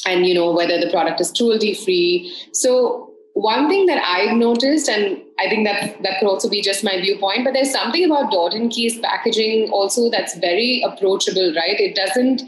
and 0.07 0.27
you 0.27 0.35
know 0.35 0.51
whether 0.53 0.81
the 0.81 0.91
product 0.91 1.21
is 1.21 1.33
cruelty 1.33 1.75
free. 1.75 2.35
So 2.53 3.13
one 3.37 3.69
thing 3.69 3.85
that 3.85 4.03
i've 4.03 4.35
noticed 4.35 4.89
and 4.89 5.21
i 5.39 5.47
think 5.47 5.67
that 5.67 6.03
that 6.03 6.19
could 6.19 6.27
also 6.27 6.49
be 6.49 6.63
just 6.63 6.83
my 6.83 6.99
viewpoint 6.99 7.45
but 7.45 7.53
there's 7.53 7.71
something 7.71 8.07
about 8.07 8.55
and 8.55 8.71
key's 8.71 8.99
packaging 9.01 9.69
also 9.71 10.09
that's 10.11 10.39
very 10.39 10.83
approachable 10.87 11.53
right? 11.55 11.79
It 11.79 11.95
doesn't 11.95 12.41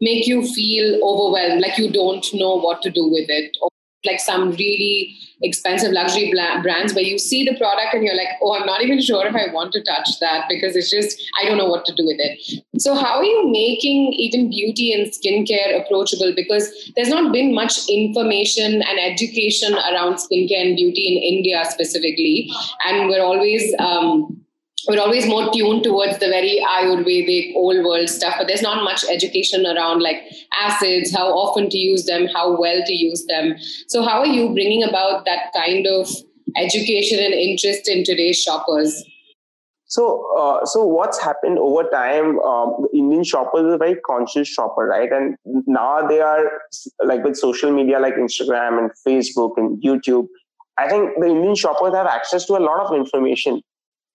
make 0.00 0.26
you 0.26 0.46
feel 0.54 0.98
overwhelmed 1.04 1.60
like 1.60 1.76
you 1.76 1.92
don't 1.92 2.26
know 2.32 2.54
what 2.58 2.80
to 2.80 2.90
do 2.90 3.06
with 3.06 3.28
it 3.28 3.54
like 4.04 4.20
some 4.20 4.50
really 4.52 5.16
expensive 5.42 5.92
luxury 5.92 6.32
brands 6.62 6.94
where 6.94 7.04
you 7.04 7.18
see 7.18 7.44
the 7.44 7.56
product 7.56 7.94
and 7.94 8.04
you're 8.04 8.16
like, 8.16 8.28
oh, 8.42 8.58
I'm 8.58 8.66
not 8.66 8.82
even 8.82 9.00
sure 9.08 9.26
if 9.26 9.34
I 9.34 9.52
want 9.52 9.72
to 9.72 9.82
touch 9.82 10.08
that 10.20 10.46
because 10.48 10.76
it's 10.76 10.90
just, 10.90 11.20
I 11.40 11.46
don't 11.46 11.58
know 11.58 11.68
what 11.68 11.84
to 11.86 11.94
do 11.94 12.04
with 12.04 12.18
it. 12.18 12.62
So, 12.78 12.94
how 12.94 13.18
are 13.18 13.24
you 13.24 13.50
making 13.50 14.12
even 14.14 14.50
beauty 14.50 14.92
and 14.92 15.10
skincare 15.10 15.84
approachable? 15.84 16.32
Because 16.34 16.92
there's 16.96 17.08
not 17.08 17.32
been 17.32 17.54
much 17.54 17.88
information 17.88 18.82
and 18.82 18.98
education 18.98 19.74
around 19.74 20.16
skincare 20.16 20.66
and 20.66 20.76
beauty 20.76 21.16
in 21.16 21.22
India 21.22 21.64
specifically. 21.68 22.50
And 22.86 23.08
we're 23.08 23.22
always, 23.22 23.74
um, 23.78 24.39
we're 24.88 25.00
always 25.00 25.26
more 25.26 25.50
tuned 25.52 25.82
towards 25.82 26.18
the 26.18 26.28
very 26.28 26.60
ayurvedic 26.68 27.54
old 27.54 27.84
world 27.84 28.08
stuff 28.08 28.34
but 28.38 28.46
there's 28.46 28.62
not 28.62 28.84
much 28.84 29.04
education 29.10 29.66
around 29.66 30.00
like 30.00 30.22
acids 30.58 31.14
how 31.14 31.28
often 31.28 31.68
to 31.68 31.78
use 31.78 32.04
them 32.06 32.26
how 32.26 32.58
well 32.58 32.82
to 32.86 32.92
use 32.92 33.24
them 33.26 33.54
so 33.88 34.02
how 34.02 34.20
are 34.20 34.26
you 34.26 34.52
bringing 34.52 34.82
about 34.82 35.24
that 35.24 35.52
kind 35.54 35.86
of 35.86 36.08
education 36.56 37.18
and 37.18 37.34
interest 37.34 37.88
in 37.88 38.04
today's 38.04 38.40
shoppers 38.40 39.04
so, 39.90 40.24
uh, 40.38 40.64
so 40.66 40.86
what's 40.86 41.20
happened 41.20 41.58
over 41.58 41.82
time? 41.90 42.38
Um, 42.38 42.86
Indian 42.94 43.24
shoppers 43.24 43.64
are 43.64 43.76
very 43.76 43.96
conscious 44.06 44.46
shopper, 44.46 44.86
right? 44.86 45.10
And 45.10 45.36
now 45.66 46.06
they 46.06 46.20
are 46.20 46.44
like 47.04 47.24
with 47.24 47.36
social 47.36 47.72
media 47.72 47.98
like 47.98 48.14
Instagram 48.14 48.78
and 48.78 48.92
Facebook 49.04 49.54
and 49.56 49.82
YouTube. 49.82 50.28
I 50.78 50.88
think 50.88 51.18
the 51.18 51.26
Indian 51.26 51.56
shoppers 51.56 51.92
have 51.92 52.06
access 52.06 52.46
to 52.46 52.52
a 52.56 52.62
lot 52.62 52.86
of 52.86 52.94
information 52.94 53.62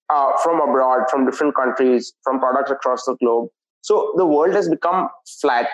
uh, 0.10 0.32
from 0.44 0.62
abroad, 0.62 1.10
from 1.10 1.26
different 1.26 1.56
countries, 1.56 2.14
from 2.24 2.40
products 2.40 2.72
across 2.72 3.06
the 3.06 3.16
globe. 3.16 3.50
So 3.82 4.14
the 4.18 4.26
world 4.26 4.54
has 4.54 4.70
become 4.70 5.10
flat. 5.42 5.68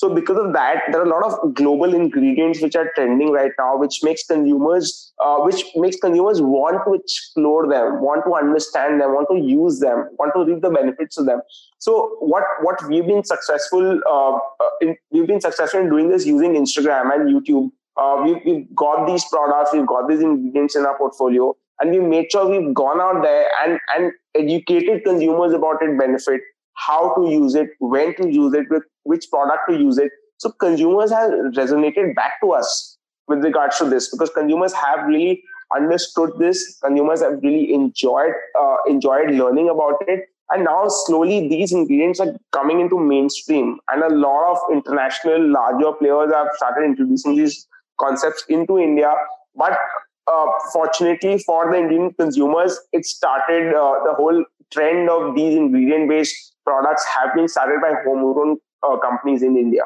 So 0.00 0.14
because 0.14 0.38
of 0.38 0.54
that, 0.54 0.84
there 0.90 1.02
are 1.02 1.04
a 1.04 1.10
lot 1.10 1.24
of 1.24 1.52
global 1.52 1.94
ingredients 1.94 2.62
which 2.62 2.74
are 2.74 2.90
trending 2.94 3.32
right 3.32 3.50
now, 3.58 3.76
which 3.76 4.02
makes 4.02 4.24
consumers, 4.24 5.12
uh, 5.22 5.40
which 5.40 5.62
makes 5.76 5.96
consumers 5.96 6.40
want 6.40 6.78
to 6.86 6.94
explore 6.94 7.68
them, 7.68 8.00
want 8.00 8.24
to 8.24 8.32
understand 8.32 8.98
them, 8.98 9.12
want 9.12 9.28
to 9.30 9.36
use 9.36 9.78
them, 9.80 10.08
want 10.18 10.32
to 10.34 10.50
reap 10.50 10.62
the 10.62 10.70
benefits 10.70 11.18
of 11.18 11.26
them. 11.26 11.42
So 11.80 12.16
what 12.20 12.44
what 12.62 12.82
we've 12.88 13.06
been 13.06 13.24
successful, 13.24 14.00
uh, 14.08 14.36
uh 14.36 14.70
in, 14.80 14.96
we've 15.10 15.26
been 15.26 15.42
successful 15.42 15.80
in 15.80 15.90
doing 15.90 16.08
this 16.08 16.24
using 16.24 16.54
Instagram 16.54 17.12
and 17.14 17.28
YouTube. 17.28 17.70
Uh, 17.98 18.22
we, 18.24 18.40
we've 18.46 18.74
got 18.74 19.06
these 19.06 19.26
products, 19.26 19.74
we've 19.74 19.86
got 19.86 20.08
these 20.08 20.20
ingredients 20.20 20.76
in 20.76 20.86
our 20.86 20.96
portfolio, 20.96 21.54
and 21.80 21.90
we 21.90 22.00
made 22.00 22.30
sure 22.30 22.48
we've 22.48 22.74
gone 22.74 23.00
out 23.00 23.22
there 23.22 23.46
and, 23.64 23.78
and 23.96 24.12
educated 24.34 25.04
consumers 25.04 25.52
about 25.52 25.82
its 25.82 25.98
benefit, 25.98 26.40
how 26.74 27.14
to 27.14 27.30
use 27.30 27.54
it, 27.54 27.70
when 27.78 28.14
to 28.16 28.30
use 28.30 28.54
it, 28.54 28.66
with 28.70 28.82
which 29.04 29.26
product 29.30 29.62
to 29.68 29.76
use 29.76 29.98
it. 29.98 30.10
So 30.38 30.50
consumers 30.52 31.10
have 31.10 31.30
resonated 31.30 32.14
back 32.14 32.40
to 32.42 32.52
us 32.52 32.96
with 33.28 33.44
regards 33.44 33.78
to 33.78 33.84
this 33.84 34.10
because 34.10 34.30
consumers 34.30 34.72
have 34.72 35.06
really 35.06 35.42
understood 35.74 36.30
this. 36.38 36.78
Consumers 36.82 37.22
have 37.22 37.40
really 37.42 37.72
enjoyed 37.72 38.32
uh, 38.58 38.76
enjoyed 38.86 39.30
learning 39.30 39.68
about 39.68 39.96
it, 40.06 40.24
and 40.50 40.64
now 40.64 40.88
slowly 40.88 41.48
these 41.48 41.72
ingredients 41.72 42.20
are 42.20 42.34
coming 42.52 42.80
into 42.80 42.98
mainstream, 42.98 43.78
and 43.88 44.02
a 44.02 44.14
lot 44.14 44.52
of 44.52 44.72
international 44.72 45.48
larger 45.50 45.92
players 45.92 46.32
have 46.32 46.48
started 46.56 46.84
introducing 46.84 47.36
these 47.36 47.66
concepts 47.98 48.44
into 48.48 48.78
India. 48.78 49.12
But 49.54 49.78
uh, 50.26 50.46
fortunately 50.72 51.38
for 51.38 51.70
the 51.70 51.78
Indian 51.78 52.12
consumers, 52.14 52.78
it 52.92 53.04
started 53.04 53.74
uh, 53.74 54.04
the 54.04 54.14
whole 54.14 54.44
trend 54.72 55.10
of 55.10 55.34
these 55.34 55.54
ingredient 55.54 56.08
based 56.08 56.54
products 56.64 57.04
have 57.06 57.34
been 57.34 57.48
started 57.48 57.80
by 57.80 57.94
homegrown 58.04 58.58
uh, 58.82 58.96
companies 58.98 59.42
in 59.42 59.56
India. 59.56 59.82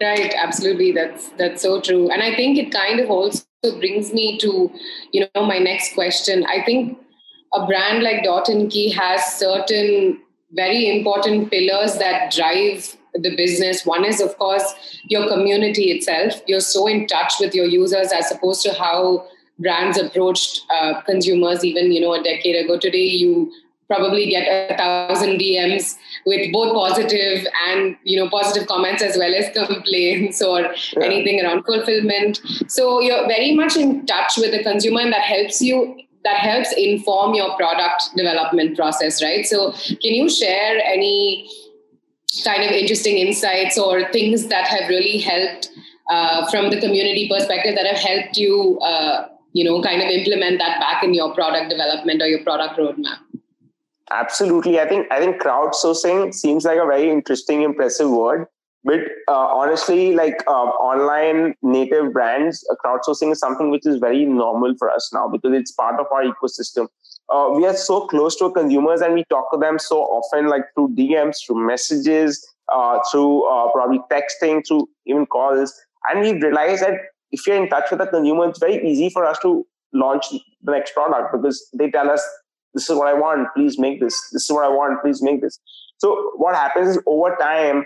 Right, 0.00 0.34
absolutely. 0.36 0.92
That's 0.92 1.28
that's 1.38 1.62
so 1.62 1.80
true, 1.80 2.10
and 2.10 2.22
I 2.22 2.34
think 2.34 2.58
it 2.58 2.72
kind 2.72 2.98
of 2.98 3.10
also 3.10 3.44
brings 3.62 4.12
me 4.12 4.38
to 4.38 4.70
you 5.12 5.26
know 5.34 5.46
my 5.46 5.58
next 5.58 5.94
question. 5.94 6.44
I 6.46 6.64
think 6.64 6.98
a 7.54 7.64
brand 7.64 8.02
like 8.02 8.24
Dot 8.24 8.48
and 8.48 8.70
Key 8.70 8.90
has 8.90 9.24
certain 9.24 10.20
very 10.50 10.96
important 10.96 11.50
pillars 11.50 11.96
that 11.98 12.32
drive 12.32 12.96
the 13.14 13.34
business. 13.36 13.86
One 13.86 14.04
is, 14.04 14.20
of 14.20 14.36
course, 14.38 14.74
your 15.04 15.28
community 15.28 15.90
itself. 15.90 16.40
You're 16.46 16.60
so 16.60 16.86
in 16.86 17.06
touch 17.06 17.34
with 17.40 17.54
your 17.54 17.66
users 17.66 18.12
as 18.12 18.30
opposed 18.30 18.62
to 18.62 18.72
how 18.72 19.26
brands 19.58 19.98
approached 19.98 20.62
uh, 20.70 21.00
consumers 21.02 21.64
even 21.64 21.92
you 21.92 22.00
know 22.00 22.14
a 22.14 22.22
decade 22.22 22.64
ago. 22.64 22.78
Today, 22.78 23.04
you 23.04 23.52
probably 23.86 24.28
get 24.28 24.70
a 24.70 24.76
thousand 24.76 25.38
DMs 25.38 25.94
with 26.26 26.50
both 26.52 26.72
positive 26.74 27.46
and 27.68 27.96
you 28.02 28.18
know 28.18 28.28
positive 28.28 28.66
comments 28.66 29.02
as 29.02 29.16
well 29.16 29.34
as 29.34 29.52
complaints 29.68 30.42
or 30.42 30.60
yeah. 30.60 31.02
anything 31.02 31.44
around 31.44 31.64
fulfillment. 31.64 32.40
So 32.68 33.00
you're 33.00 33.26
very 33.28 33.54
much 33.54 33.76
in 33.76 34.06
touch 34.06 34.36
with 34.36 34.52
the 34.52 34.62
consumer, 34.62 35.00
and 35.00 35.12
that 35.12 35.22
helps 35.22 35.60
you 35.60 36.00
that 36.24 36.38
helps 36.38 36.72
inform 36.76 37.34
your 37.34 37.54
product 37.56 38.02
development 38.16 38.76
process, 38.76 39.22
right? 39.22 39.44
So, 39.44 39.72
can 39.72 40.14
you 40.14 40.30
share 40.30 40.80
any 40.82 41.50
kind 42.42 42.62
of 42.62 42.70
interesting 42.70 43.18
insights 43.18 43.78
or 43.78 44.10
things 44.12 44.46
that 44.48 44.66
have 44.66 44.88
really 44.88 45.18
helped 45.18 45.70
uh, 46.10 46.50
from 46.50 46.70
the 46.70 46.80
community 46.80 47.28
perspective 47.28 47.74
that 47.74 47.86
have 47.86 47.96
helped 47.96 48.36
you, 48.36 48.78
uh, 48.80 49.28
you 49.52 49.64
know, 49.64 49.82
kind 49.82 50.02
of 50.02 50.08
implement 50.08 50.58
that 50.58 50.80
back 50.80 51.02
in 51.02 51.14
your 51.14 51.34
product 51.34 51.70
development 51.70 52.20
or 52.22 52.26
your 52.26 52.42
product 52.42 52.78
roadmap? 52.78 53.18
Absolutely, 54.10 54.80
I 54.80 54.88
think 54.88 55.10
I 55.10 55.18
think 55.18 55.40
crowdsourcing 55.40 56.34
seems 56.34 56.64
like 56.64 56.78
a 56.78 56.86
very 56.86 57.10
interesting, 57.10 57.62
impressive 57.62 58.10
word. 58.10 58.46
But 58.84 59.00
uh, 59.28 59.32
honestly, 59.32 60.14
like 60.14 60.44
uh, 60.46 60.50
online 60.50 61.54
native 61.62 62.12
brands, 62.12 62.66
uh, 62.70 62.74
crowdsourcing 62.84 63.32
is 63.32 63.38
something 63.38 63.70
which 63.70 63.86
is 63.86 63.96
very 63.96 64.26
normal 64.26 64.74
for 64.78 64.90
us 64.90 65.10
now 65.12 65.26
because 65.26 65.54
it's 65.54 65.72
part 65.72 65.98
of 65.98 66.06
our 66.12 66.22
ecosystem. 66.22 66.88
Uh, 67.34 67.50
we 67.50 67.66
are 67.66 67.74
so 67.74 68.06
close 68.06 68.36
to 68.36 68.44
our 68.44 68.52
consumers 68.52 69.00
and 69.00 69.12
we 69.12 69.24
talk 69.24 69.50
to 69.52 69.58
them 69.58 69.76
so 69.76 70.02
often, 70.02 70.46
like 70.46 70.62
through 70.74 70.88
DMs, 70.90 71.38
through 71.44 71.66
messages, 71.66 72.46
uh, 72.72 73.00
through 73.10 73.42
uh, 73.52 73.72
probably 73.72 73.98
texting, 74.08 74.62
through 74.66 74.88
even 75.06 75.26
calls. 75.26 75.74
And 76.08 76.20
we 76.20 76.32
realize 76.34 76.78
that 76.80 76.94
if 77.32 77.44
you're 77.44 77.56
in 77.56 77.68
touch 77.68 77.90
with 77.90 77.98
the 77.98 78.06
consumer, 78.06 78.48
it's 78.48 78.60
very 78.60 78.86
easy 78.88 79.10
for 79.10 79.24
us 79.24 79.38
to 79.40 79.66
launch 79.92 80.26
the 80.30 80.72
next 80.72 80.94
product 80.94 81.32
because 81.32 81.68
they 81.76 81.90
tell 81.90 82.08
us, 82.08 82.22
this 82.72 82.88
is 82.88 82.96
what 82.96 83.08
I 83.08 83.14
want, 83.14 83.48
please 83.56 83.80
make 83.80 83.98
this. 83.98 84.14
This 84.30 84.44
is 84.44 84.52
what 84.52 84.64
I 84.64 84.68
want, 84.68 85.02
please 85.02 85.20
make 85.20 85.40
this. 85.40 85.58
So 85.98 86.32
what 86.36 86.54
happens 86.54 86.96
is 86.96 87.02
over 87.06 87.36
time, 87.40 87.84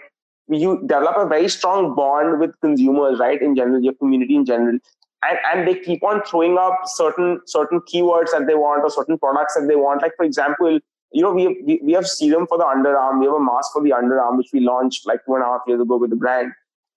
you 0.51 0.81
develop 0.87 1.17
a 1.17 1.27
very 1.27 1.49
strong 1.49 1.95
bond 1.95 2.39
with 2.39 2.51
consumers, 2.61 3.19
right? 3.19 3.41
In 3.41 3.57
general, 3.57 3.83
your 3.83 3.95
community 3.95 4.35
in 4.35 4.45
general. 4.45 4.79
And, 5.23 5.39
and 5.53 5.69
they 5.69 5.81
keep 5.81 6.03
on 6.05 6.23
throwing 6.23 6.59
up 6.59 6.79
certain 6.87 7.41
certain 7.47 7.81
keywords 7.93 8.31
that 8.31 8.47
they 8.47 8.55
want 8.55 8.85
or 8.85 8.91
certain 8.91 9.19
products 9.19 9.55
that 9.55 9.67
they 9.67 9.75
want. 9.75 10.03
Like 10.03 10.13
for 10.17 10.25
example, 10.25 10.79
you 11.13 11.23
know, 11.23 11.33
we 11.33 11.45
have, 11.45 11.55
we, 11.65 11.81
we 11.83 11.93
have 11.93 12.07
serum 12.07 12.47
for 12.47 12.59
the 12.59 12.65
underarm, 12.65 13.19
we 13.19 13.27
have 13.27 13.35
a 13.35 13.41
mask 13.41 13.73
for 13.73 13.83
the 13.83 13.91
underarm, 13.91 14.37
which 14.37 14.51
we 14.53 14.61
launched 14.61 15.07
like 15.07 15.25
two 15.27 15.35
and 15.35 15.43
a 15.43 15.47
half 15.47 15.63
years 15.67 15.81
ago 15.81 15.97
with 15.97 16.11
the 16.11 16.17
brand. 16.17 16.53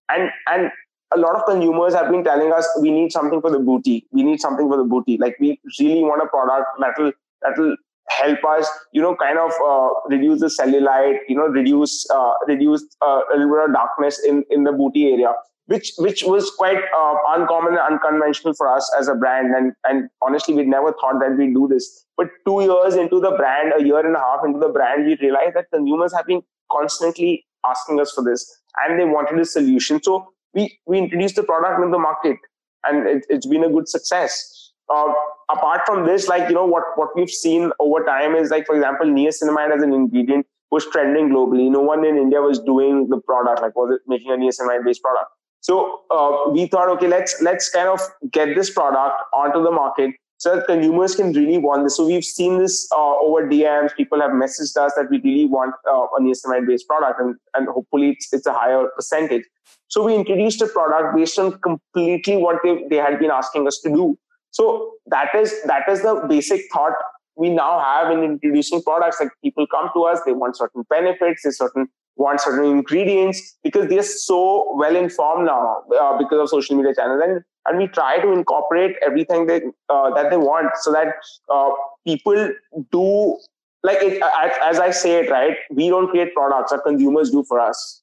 And 0.09 0.29
and 0.51 0.71
a 1.13 1.17
lot 1.17 1.35
of 1.35 1.45
consumers 1.45 1.93
have 1.93 2.09
been 2.09 2.23
telling 2.23 2.51
us 2.53 2.67
we 2.79 2.91
need 2.91 3.11
something 3.11 3.41
for 3.41 3.49
the 3.49 3.59
booty. 3.59 4.07
We 4.11 4.23
need 4.23 4.39
something 4.39 4.69
for 4.69 4.77
the 4.77 4.83
booty. 4.83 5.17
Like 5.17 5.37
we 5.39 5.59
really 5.79 6.03
want 6.03 6.21
a 6.21 6.27
product 6.27 6.67
that'll 6.79 7.11
that'll 7.41 7.75
help 8.09 8.39
us, 8.49 8.69
you 8.93 9.01
know, 9.01 9.15
kind 9.15 9.37
of 9.37 9.51
uh, 9.65 9.89
reduce 10.09 10.41
the 10.41 10.47
cellulite, 10.47 11.17
you 11.27 11.35
know, 11.35 11.47
reduce 11.47 12.09
uh, 12.09 12.33
reduce 12.47 12.83
uh, 13.01 13.21
a 13.33 13.37
little 13.37 13.53
bit 13.53 13.69
of 13.69 13.73
darkness 13.73 14.19
in 14.25 14.43
in 14.49 14.63
the 14.63 14.71
booty 14.71 15.11
area, 15.11 15.33
which 15.71 15.91
which 16.05 16.23
was 16.23 16.51
quite 16.57 16.83
uh, 16.95 17.15
uncommon 17.29 17.73
and 17.73 17.93
unconventional 17.93 18.53
for 18.53 18.67
us 18.75 18.91
as 18.99 19.07
a 19.07 19.15
brand. 19.15 19.55
And 19.55 19.73
and 19.85 20.09
honestly, 20.21 20.53
we 20.53 20.65
never 20.65 20.93
thought 21.01 21.19
that 21.21 21.37
we'd 21.37 21.53
do 21.53 21.67
this. 21.67 22.05
But 22.17 22.29
two 22.45 22.61
years 22.61 22.95
into 22.95 23.19
the 23.19 23.31
brand, 23.31 23.73
a 23.77 23.83
year 23.83 24.05
and 24.05 24.15
a 24.15 24.19
half 24.19 24.45
into 24.45 24.59
the 24.59 24.69
brand, 24.69 25.05
we 25.05 25.17
realized 25.21 25.55
that 25.55 25.71
consumers 25.73 26.13
have 26.13 26.27
been 26.27 26.41
constantly 26.71 27.45
asking 27.65 27.99
us 28.01 28.11
for 28.11 28.23
this, 28.23 28.45
and 28.83 28.99
they 28.99 29.05
wanted 29.05 29.39
a 29.39 29.45
solution. 29.45 30.01
So 30.03 30.27
we 30.53 30.77
we 30.85 30.97
introduced 30.97 31.35
the 31.35 31.43
product 31.43 31.83
in 31.83 31.91
the 31.91 31.99
market 31.99 32.37
and 32.83 33.07
it, 33.07 33.25
has 33.29 33.45
been 33.45 33.63
a 33.63 33.69
good 33.69 33.87
success. 33.87 34.71
Uh, 34.93 35.13
apart 35.49 35.81
from 35.85 36.05
this, 36.05 36.27
like 36.27 36.47
you 36.49 36.55
know 36.55 36.65
what 36.65 36.83
what 36.95 37.15
we've 37.15 37.29
seen 37.29 37.71
over 37.79 38.03
time 38.03 38.35
is 38.35 38.49
like 38.51 38.65
for 38.65 38.75
example, 38.75 39.07
niacinamide 39.07 39.75
as 39.75 39.83
an 39.83 39.93
ingredient 39.93 40.45
was 40.71 40.85
trending 40.91 41.29
globally. 41.29 41.69
No 41.69 41.81
one 41.81 42.05
in 42.05 42.17
India 42.17 42.41
was 42.41 42.59
doing 42.59 43.07
the 43.09 43.19
product, 43.21 43.61
like 43.61 43.75
was 43.75 43.95
it 43.95 44.01
making 44.07 44.31
a 44.31 44.35
niacinamide 44.35 44.83
based 44.85 45.01
product. 45.01 45.31
So 45.61 46.01
uh, 46.09 46.49
we 46.51 46.67
thought, 46.67 46.89
okay, 46.89 47.07
let's 47.07 47.41
let's 47.41 47.69
kind 47.69 47.87
of 47.87 48.01
get 48.31 48.55
this 48.55 48.69
product 48.69 49.15
onto 49.33 49.63
the 49.63 49.71
market 49.71 50.15
so 50.37 50.55
that 50.55 50.65
consumers 50.65 51.15
can 51.15 51.33
really 51.33 51.59
want 51.59 51.83
this. 51.83 51.97
So 51.97 52.07
we've 52.07 52.23
seen 52.23 52.57
this 52.57 52.87
uh, 52.91 53.13
over 53.19 53.47
DMs. 53.47 53.95
People 53.95 54.19
have 54.21 54.31
messaged 54.31 54.75
us 54.75 54.93
that 54.95 55.07
we 55.11 55.21
really 55.21 55.45
want 55.45 55.75
uh, 55.87 56.07
a 56.17 56.19
niacinamide 56.19 56.67
based 56.67 56.87
product, 56.87 57.19
and 57.19 57.35
and 57.53 57.67
hopefully 57.67 58.09
it's, 58.09 58.33
it's 58.33 58.47
a 58.47 58.53
higher 58.53 58.87
percentage. 58.95 59.43
So 59.87 60.03
we 60.03 60.15
introduced 60.15 60.61
a 60.63 60.67
product 60.67 61.15
based 61.15 61.37
on 61.37 61.59
completely 61.59 62.37
what 62.37 62.57
they, 62.63 62.85
they 62.89 62.95
had 62.95 63.19
been 63.19 63.29
asking 63.29 63.67
us 63.67 63.79
to 63.83 63.89
do. 63.89 64.17
So 64.49 64.93
that 65.07 65.35
is 65.35 65.53
that 65.65 65.87
is 65.87 66.01
the 66.01 66.25
basic 66.27 66.61
thought 66.73 66.93
we 67.35 67.49
now 67.49 67.79
have 67.79 68.11
in 68.11 68.23
introducing 68.23 68.81
products. 68.81 69.19
Like 69.19 69.29
people 69.43 69.67
come 69.67 69.89
to 69.93 70.03
us, 70.05 70.21
they 70.25 70.33
want 70.33 70.57
certain 70.57 70.83
benefits, 70.89 71.43
they 71.43 71.51
certain 71.51 71.87
want 72.15 72.41
certain 72.41 72.65
ingredients 72.65 73.57
because 73.63 73.87
they're 73.89 74.03
so 74.03 74.75
well 74.75 74.95
informed 74.95 75.45
now 75.45 75.83
uh, 75.99 76.17
because 76.17 76.39
of 76.39 76.49
social 76.49 76.75
media 76.75 76.93
channels, 76.93 77.21
and 77.23 77.43
and 77.65 77.77
we 77.77 77.87
try 77.87 78.19
to 78.19 78.31
incorporate 78.31 78.95
everything 79.05 79.45
they, 79.45 79.61
uh, 79.89 80.13
that 80.15 80.31
they 80.31 80.37
want 80.37 80.71
so 80.81 80.91
that 80.91 81.15
uh, 81.53 81.69
people 82.05 82.51
do 82.91 83.37
like 83.83 83.99
it, 84.01 84.21
as 84.63 84.79
I 84.79 84.91
say 84.91 85.23
it 85.23 85.29
right. 85.29 85.57
We 85.71 85.89
don't 85.89 86.09
create 86.09 86.33
products; 86.33 86.71
our 86.71 86.81
consumers 86.81 87.31
do 87.31 87.43
for 87.43 87.59
us. 87.59 88.01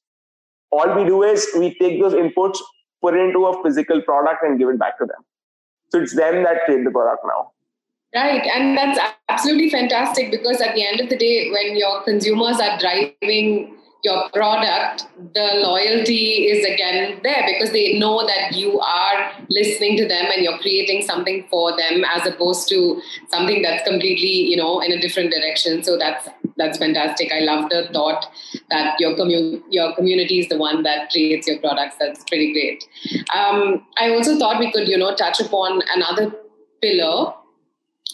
All 0.71 0.95
we 0.95 1.05
do 1.05 1.23
is 1.23 1.47
we 1.57 1.73
take 1.75 2.01
those 2.01 2.13
inputs, 2.13 2.57
put 3.01 3.15
it 3.15 3.21
into 3.21 3.45
a 3.47 3.63
physical 3.63 4.01
product, 4.01 4.43
and 4.43 4.59
give 4.59 4.69
it 4.69 4.79
back 4.79 4.97
to 4.99 5.05
them. 5.05 5.23
So 5.89 5.99
it's 5.99 6.15
them 6.15 6.43
that 6.43 6.65
create 6.65 6.83
the 6.83 6.91
product 6.91 7.23
now. 7.25 7.51
Right. 8.13 8.41
And 8.55 8.77
that's 8.77 8.99
absolutely 9.29 9.69
fantastic 9.69 10.31
because 10.31 10.61
at 10.61 10.73
the 10.73 10.85
end 10.85 10.99
of 10.99 11.09
the 11.09 11.17
day, 11.17 11.51
when 11.51 11.77
your 11.77 12.03
consumers 12.03 12.59
are 12.59 12.77
driving 12.79 13.75
your 14.03 14.29
product, 14.29 15.07
the 15.33 15.59
loyalty 15.61 16.47
is 16.47 16.65
again 16.65 17.19
there 17.23 17.43
because 17.45 17.71
they 17.71 17.99
know 17.99 18.25
that 18.25 18.53
you 18.55 18.79
are 18.79 19.31
listening 19.49 19.97
to 19.97 20.07
them 20.07 20.25
and 20.33 20.43
you're 20.43 20.57
creating 20.59 21.05
something 21.05 21.45
for 21.49 21.75
them 21.75 22.05
as 22.15 22.25
opposed 22.25 22.69
to 22.69 23.01
something 23.27 23.61
that's 23.61 23.87
completely, 23.87 24.31
you 24.49 24.55
know, 24.55 24.79
in 24.79 24.91
a 24.91 25.01
different 25.01 25.31
direction. 25.31 25.83
So 25.83 25.97
that's 25.97 26.29
that's 26.55 26.77
fantastic. 26.77 27.31
I 27.33 27.39
love 27.39 27.69
the 27.69 27.89
thought 27.91 28.25
that 28.69 28.95
your 28.99 29.15
commu- 29.15 29.61
your 29.69 29.93
community 29.95 30.39
is 30.39 30.47
the 30.47 30.57
one 30.57 30.83
that 30.83 31.09
creates 31.09 31.47
your 31.47 31.59
products. 31.59 31.95
That's 31.99 32.23
pretty 32.23 32.53
great. 32.53 32.83
Um, 33.35 33.85
I 33.97 34.11
also 34.11 34.37
thought 34.37 34.59
we 34.59 34.71
could, 34.71 34.87
you 34.87 34.97
know, 34.97 35.15
touch 35.15 35.39
upon 35.41 35.81
another 35.93 36.33
pillar 36.81 37.33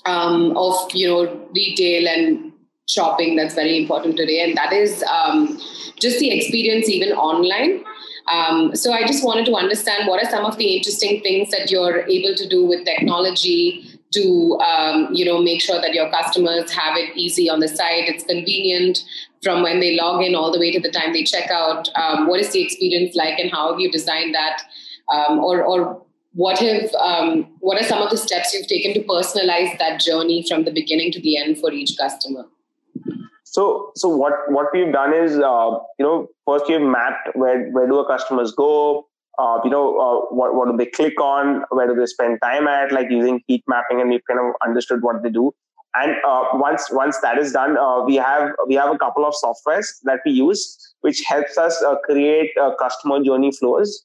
um, 0.06 0.56
of 0.58 0.76
you 0.94 1.08
know 1.08 1.48
retail 1.54 2.08
and 2.08 2.54
shopping 2.88 3.36
that's 3.36 3.56
very 3.56 3.78
important 3.82 4.18
today, 4.18 4.42
and 4.42 4.56
that 4.58 4.74
is 4.74 5.04
um, 5.04 5.60
just 6.00 6.20
the 6.20 6.32
experience 6.32 6.90
even 6.90 7.12
online. 7.14 7.84
Um, 8.32 8.76
so 8.76 8.92
I 8.92 9.06
just 9.06 9.24
wanted 9.24 9.46
to 9.46 9.56
understand 9.56 10.08
what 10.08 10.24
are 10.24 10.30
some 10.30 10.46
of 10.46 10.58
the 10.58 10.76
interesting 10.76 11.22
things 11.22 11.52
that 11.52 11.70
you're 11.70 12.08
able 12.08 12.36
to 12.36 12.48
do 12.48 12.66
with 12.66 12.84
technology 12.86 14.00
to 14.14 14.58
um, 14.66 15.10
you 15.14 15.26
know 15.26 15.42
make 15.42 15.62
sure 15.62 15.80
that 15.82 15.94
your 15.94 16.10
customers 16.10 16.72
have 16.72 16.98
it 16.98 17.16
easy 17.16 17.50
on 17.50 17.60
the 17.60 17.68
site. 17.68 18.08
It's 18.08 18.24
convenient 18.24 19.04
from 19.44 19.62
when 19.62 19.80
they 19.80 19.96
log 19.96 20.24
in 20.24 20.34
all 20.34 20.52
the 20.52 20.60
way 20.60 20.72
to 20.72 20.80
the 20.80 20.92
time 20.92 21.14
they 21.14 21.24
check 21.24 21.52
out. 21.52 21.90
Um, 21.96 22.28
what 22.28 22.40
is 22.40 22.52
the 22.52 22.64
experience 22.64 23.16
like, 23.16 23.38
and 23.40 23.52
how 23.52 23.72
have 23.72 23.80
you 23.80 23.92
designed 23.92 24.34
that? 24.34 24.62
Um, 25.14 25.38
or, 25.38 25.64
or 25.64 26.04
what 26.34 26.58
have 26.60 26.94
um, 26.96 27.48
what 27.60 27.80
are 27.80 27.86
some 27.86 28.02
of 28.02 28.10
the 28.10 28.18
steps 28.18 28.54
you've 28.54 28.68
taken 28.68 28.94
to 28.94 29.08
personalize 29.08 29.78
that 29.78 30.00
journey 30.00 30.44
from 30.48 30.64
the 30.64 30.72
beginning 30.72 31.12
to 31.12 31.22
the 31.22 31.38
end 31.38 31.60
for 31.60 31.72
each 31.72 31.96
customer? 31.98 32.46
So, 33.56 33.92
so 33.96 34.10
what 34.10 34.34
what 34.50 34.66
we've 34.74 34.92
done 34.92 35.14
is, 35.14 35.38
uh, 35.38 35.70
you 35.98 36.06
know, 36.06 36.28
first 36.46 36.66
we've 36.68 36.82
mapped 36.82 37.30
where 37.36 37.70
where 37.72 37.88
do 37.88 38.00
our 38.00 38.06
customers 38.06 38.52
go, 38.52 39.08
uh, 39.40 39.60
you 39.64 39.70
know, 39.70 39.86
uh, 39.98 40.36
what 40.36 40.56
what 40.56 40.70
do 40.70 40.76
they 40.76 40.88
click 40.88 41.22
on, 41.22 41.64
where 41.70 41.88
do 41.88 41.96
they 41.96 42.06
spend 42.06 42.40
time 42.44 42.68
at, 42.68 42.92
like 42.92 43.10
using 43.10 43.42
heat 43.48 43.64
mapping, 43.66 44.02
and 44.02 44.10
we've 44.10 44.26
kind 44.28 44.42
of 44.42 44.54
understood 44.68 45.02
what 45.04 45.24
they 45.24 45.30
do. 45.30 45.54
And 45.94 46.18
uh, 46.28 46.44
once 46.56 46.90
once 46.92 47.22
that 47.22 47.38
is 47.38 47.54
done, 47.54 47.78
uh, 47.78 48.04
we 48.04 48.16
have 48.18 48.52
we 48.68 48.76
have 48.76 48.94
a 48.94 48.98
couple 48.98 49.26
of 49.26 49.34
softwares 49.42 49.88
that 50.04 50.20
we 50.26 50.34
use, 50.34 50.94
which 51.00 51.24
helps 51.26 51.58
us 51.58 51.82
uh, 51.82 51.96
create 52.04 52.52
customer 52.78 53.24
journey 53.24 53.54
flows, 53.54 54.04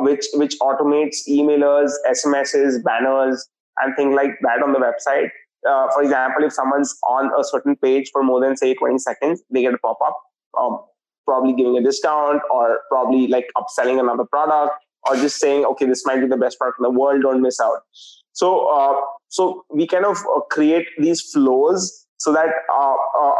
which 0.00 0.26
which 0.34 0.58
automates 0.58 1.18
emailers, 1.28 1.92
SMSs, 2.10 2.82
banners, 2.82 3.48
and 3.78 3.94
things 3.94 4.12
like 4.16 4.32
that 4.42 4.60
on 4.60 4.72
the 4.72 4.80
website 4.80 5.30
uh, 5.68 5.88
for 5.92 6.02
example, 6.02 6.44
if 6.44 6.52
someone's 6.52 6.96
on 7.08 7.30
a 7.38 7.44
certain 7.44 7.76
page 7.76 8.10
for 8.12 8.22
more 8.22 8.40
than 8.40 8.56
say 8.56 8.74
20 8.74 8.98
seconds, 8.98 9.42
they 9.50 9.62
get 9.62 9.74
a 9.74 9.78
pop 9.78 9.98
up, 10.04 10.16
um, 10.58 10.80
probably 11.24 11.54
giving 11.54 11.76
a 11.76 11.82
discount 11.82 12.40
or 12.52 12.80
probably 12.90 13.26
like 13.26 13.46
upselling 13.56 14.00
another 14.00 14.24
product 14.24 14.72
or 15.08 15.16
just 15.16 15.38
saying, 15.38 15.64
okay, 15.64 15.86
this 15.86 16.04
might 16.04 16.20
be 16.20 16.26
the 16.26 16.36
best 16.36 16.58
product 16.58 16.78
in 16.80 16.84
the 16.84 16.90
world, 16.90 17.22
don't 17.22 17.42
miss 17.42 17.60
out. 17.60 17.80
So, 18.32 18.68
uh, 18.68 19.00
so 19.28 19.64
we 19.70 19.86
kind 19.86 20.04
of 20.04 20.18
uh, 20.18 20.40
create 20.50 20.86
these 20.98 21.22
flows 21.22 22.06
so 22.18 22.32
that 22.32 22.48
uh, 22.72 22.94
uh, 23.20 23.32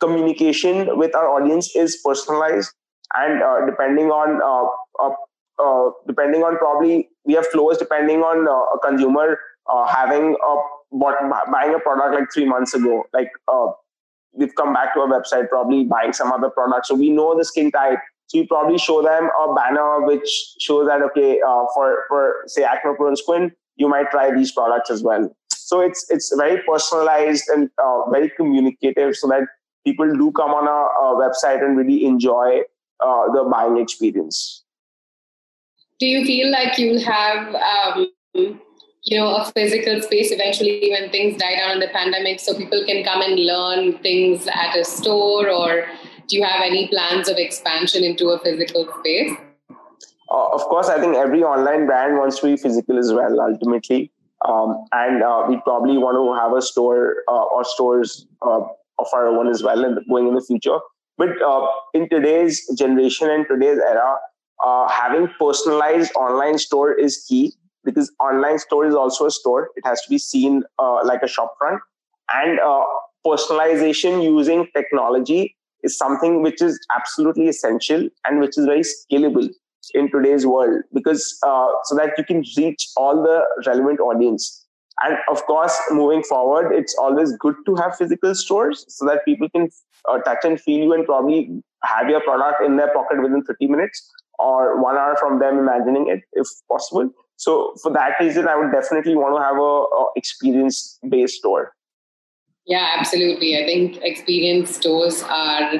communication 0.00 0.96
with 0.96 1.14
our 1.14 1.28
audience 1.28 1.74
is 1.74 2.00
personalized 2.04 2.72
and 3.14 3.40
depending 3.66 4.10
on 4.10 4.40
depending 6.06 6.42
on 6.42 6.56
probably 6.58 7.08
we 7.24 7.34
have 7.34 7.46
flows 7.46 7.78
depending 7.78 8.20
on 8.20 8.46
a 8.46 8.78
consumer 8.86 9.38
having 9.88 10.36
a 10.46 10.56
bought 10.92 11.16
buying 11.52 11.74
a 11.74 11.78
product 11.78 12.14
like 12.14 12.32
three 12.32 12.46
months 12.46 12.74
ago, 12.74 13.04
like 13.12 13.30
uh, 13.48 13.66
we've 14.32 14.54
come 14.54 14.72
back 14.72 14.94
to 14.94 15.00
our 15.00 15.08
website, 15.08 15.48
probably 15.48 15.84
buying 15.84 16.12
some 16.12 16.32
other 16.32 16.50
product. 16.50 16.86
So 16.86 16.94
we 16.94 17.10
know 17.10 17.36
the 17.36 17.44
skin 17.44 17.70
type. 17.70 17.98
So 18.26 18.38
you 18.38 18.46
probably 18.46 18.78
show 18.78 19.02
them 19.02 19.30
a 19.42 19.54
banner 19.54 20.06
which 20.06 20.28
shows 20.60 20.86
that 20.86 21.00
okay, 21.02 21.40
uh, 21.40 21.64
for 21.74 22.04
for 22.08 22.42
say 22.46 22.62
acne 22.62 22.92
prone 22.96 23.16
skin, 23.16 23.52
you 23.76 23.88
might 23.88 24.10
try 24.10 24.34
these 24.34 24.52
products 24.52 24.90
as 24.90 25.02
well. 25.02 25.34
So 25.50 25.80
it's 25.80 26.06
it's 26.10 26.34
very 26.36 26.62
personalized 26.66 27.48
and 27.48 27.70
uh, 27.82 28.10
very 28.10 28.30
communicative, 28.30 29.16
so 29.16 29.28
that 29.28 29.44
people 29.86 30.10
do 30.12 30.30
come 30.32 30.50
on 30.50 30.68
our, 30.68 30.90
a 30.90 31.28
website 31.28 31.64
and 31.64 31.76
really 31.76 32.04
enjoy 32.04 32.60
uh, 33.00 33.32
the 33.32 33.48
buying 33.50 33.78
experience. 33.78 34.64
Do 35.98 36.06
you 36.06 36.24
feel 36.24 36.50
like 36.50 36.78
you'll 36.78 37.02
have 37.02 37.54
um, 37.54 38.60
you 39.10 39.18
know, 39.18 39.36
a 39.36 39.50
physical 39.52 40.02
space 40.02 40.30
eventually 40.30 40.90
when 40.90 41.10
things 41.10 41.40
die 41.40 41.56
down 41.56 41.72
in 41.72 41.80
the 41.80 41.88
pandemic 41.88 42.38
so 42.38 42.54
people 42.54 42.84
can 42.86 43.02
come 43.02 43.22
and 43.22 43.40
learn 43.40 43.98
things 44.00 44.46
at 44.48 44.76
a 44.76 44.84
store 44.84 45.48
or 45.48 45.86
do 46.28 46.36
you 46.36 46.44
have 46.44 46.60
any 46.62 46.88
plans 46.88 47.26
of 47.26 47.38
expansion 47.38 48.04
into 48.04 48.28
a 48.28 48.38
physical 48.40 48.86
space? 48.98 49.32
Uh, 50.30 50.48
of 50.52 50.60
course, 50.64 50.88
I 50.88 51.00
think 51.00 51.16
every 51.16 51.42
online 51.42 51.86
brand 51.86 52.18
wants 52.18 52.38
to 52.40 52.48
be 52.48 52.56
physical 52.58 52.98
as 52.98 53.10
well, 53.10 53.40
ultimately. 53.40 54.12
Um, 54.46 54.84
and 54.92 55.22
uh, 55.22 55.46
we 55.48 55.56
probably 55.62 55.96
want 55.96 56.16
to 56.16 56.38
have 56.38 56.52
a 56.52 56.60
store 56.60 57.24
uh, 57.28 57.44
or 57.44 57.64
stores 57.64 58.26
uh, 58.42 58.60
of 58.98 59.06
our 59.14 59.28
own 59.28 59.48
as 59.48 59.62
well 59.62 59.86
and 59.86 59.98
going 60.10 60.28
in 60.28 60.34
the 60.34 60.42
future. 60.42 60.78
But 61.16 61.40
uh, 61.40 61.66
in 61.94 62.10
today's 62.10 62.68
generation 62.76 63.30
and 63.30 63.46
today's 63.48 63.78
era, 63.78 64.16
uh, 64.62 64.88
having 64.88 65.30
personalized 65.38 66.12
online 66.14 66.58
store 66.58 66.92
is 66.92 67.24
key 67.26 67.54
because 67.88 68.12
online 68.20 68.58
store 68.58 68.86
is 68.86 68.94
also 68.94 69.26
a 69.26 69.30
store. 69.30 69.70
It 69.76 69.86
has 69.86 70.02
to 70.02 70.10
be 70.10 70.18
seen 70.18 70.62
uh, 70.78 71.00
like 71.04 71.22
a 71.22 71.28
shop 71.28 71.54
front. 71.58 71.80
And 72.30 72.60
uh, 72.60 72.84
personalization 73.26 74.22
using 74.22 74.66
technology 74.76 75.56
is 75.82 75.96
something 75.96 76.42
which 76.42 76.60
is 76.60 76.78
absolutely 76.94 77.48
essential 77.48 78.08
and 78.26 78.40
which 78.40 78.58
is 78.58 78.66
very 78.66 78.82
scalable 78.82 79.48
in 79.94 80.10
today's 80.10 80.46
world 80.46 80.82
because 80.92 81.38
uh, 81.46 81.68
so 81.84 81.96
that 81.96 82.12
you 82.18 82.24
can 82.24 82.42
reach 82.56 82.88
all 82.96 83.22
the 83.22 83.42
relevant 83.66 84.00
audience. 84.00 84.66
And 85.00 85.16
of 85.30 85.44
course, 85.46 85.80
moving 85.90 86.22
forward, 86.24 86.72
it's 86.74 86.94
always 86.98 87.34
good 87.36 87.54
to 87.66 87.76
have 87.76 87.96
physical 87.96 88.34
stores 88.34 88.84
so 88.88 89.06
that 89.06 89.24
people 89.24 89.48
can 89.48 89.68
uh, 90.08 90.18
touch 90.18 90.44
and 90.44 90.60
feel 90.60 90.84
you 90.84 90.92
and 90.92 91.06
probably 91.06 91.62
have 91.84 92.10
your 92.10 92.20
product 92.20 92.62
in 92.66 92.76
their 92.76 92.92
pocket 92.92 93.22
within 93.22 93.42
30 93.44 93.68
minutes 93.68 94.10
or 94.38 94.82
one 94.82 94.96
hour 94.96 95.16
from 95.18 95.38
them 95.38 95.58
imagining 95.58 96.08
it 96.08 96.20
if 96.32 96.46
possible 96.68 97.10
so 97.38 97.72
for 97.80 97.92
that 97.92 98.14
reason, 98.20 98.48
I 98.48 98.56
would 98.56 98.72
definitely 98.72 99.14
want 99.14 99.36
to 99.36 99.42
have 99.42 99.56
a, 99.56 99.60
a 99.62 100.06
experience 100.16 100.98
based 101.08 101.36
store. 101.36 101.72
Yeah, 102.66 102.96
absolutely. 102.98 103.56
I 103.56 103.64
think 103.64 103.98
experience 104.02 104.74
stores 104.74 105.22
are 105.22 105.78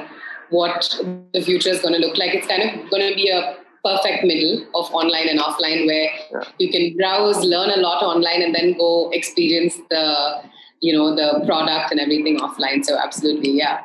what 0.51 0.89
the 1.33 1.41
future 1.41 1.69
is 1.69 1.81
going 1.81 1.93
to 1.93 1.99
look 1.99 2.17
like. 2.17 2.33
It's 2.33 2.47
kind 2.47 2.63
of 2.63 2.89
going 2.89 3.09
to 3.09 3.13
be 3.13 3.29
a 3.29 3.57
perfect 3.83 4.23
middle 4.23 4.65
of 4.73 4.89
online 4.93 5.27
and 5.27 5.39
offline 5.39 5.85
where 5.85 6.09
yeah. 6.31 6.43
you 6.59 6.71
can 6.71 6.95
browse, 6.95 7.43
learn 7.43 7.71
a 7.71 7.81
lot 7.81 8.01
online, 8.03 8.41
and 8.41 8.55
then 8.55 8.77
go 8.77 9.09
experience 9.11 9.77
the 9.89 10.41
you 10.81 10.93
know 10.93 11.13
the 11.13 11.45
product 11.45 11.91
and 11.91 11.99
everything 11.99 12.39
offline 12.39 12.85
so 12.85 12.97
absolutely 12.97 13.51
yeah 13.51 13.81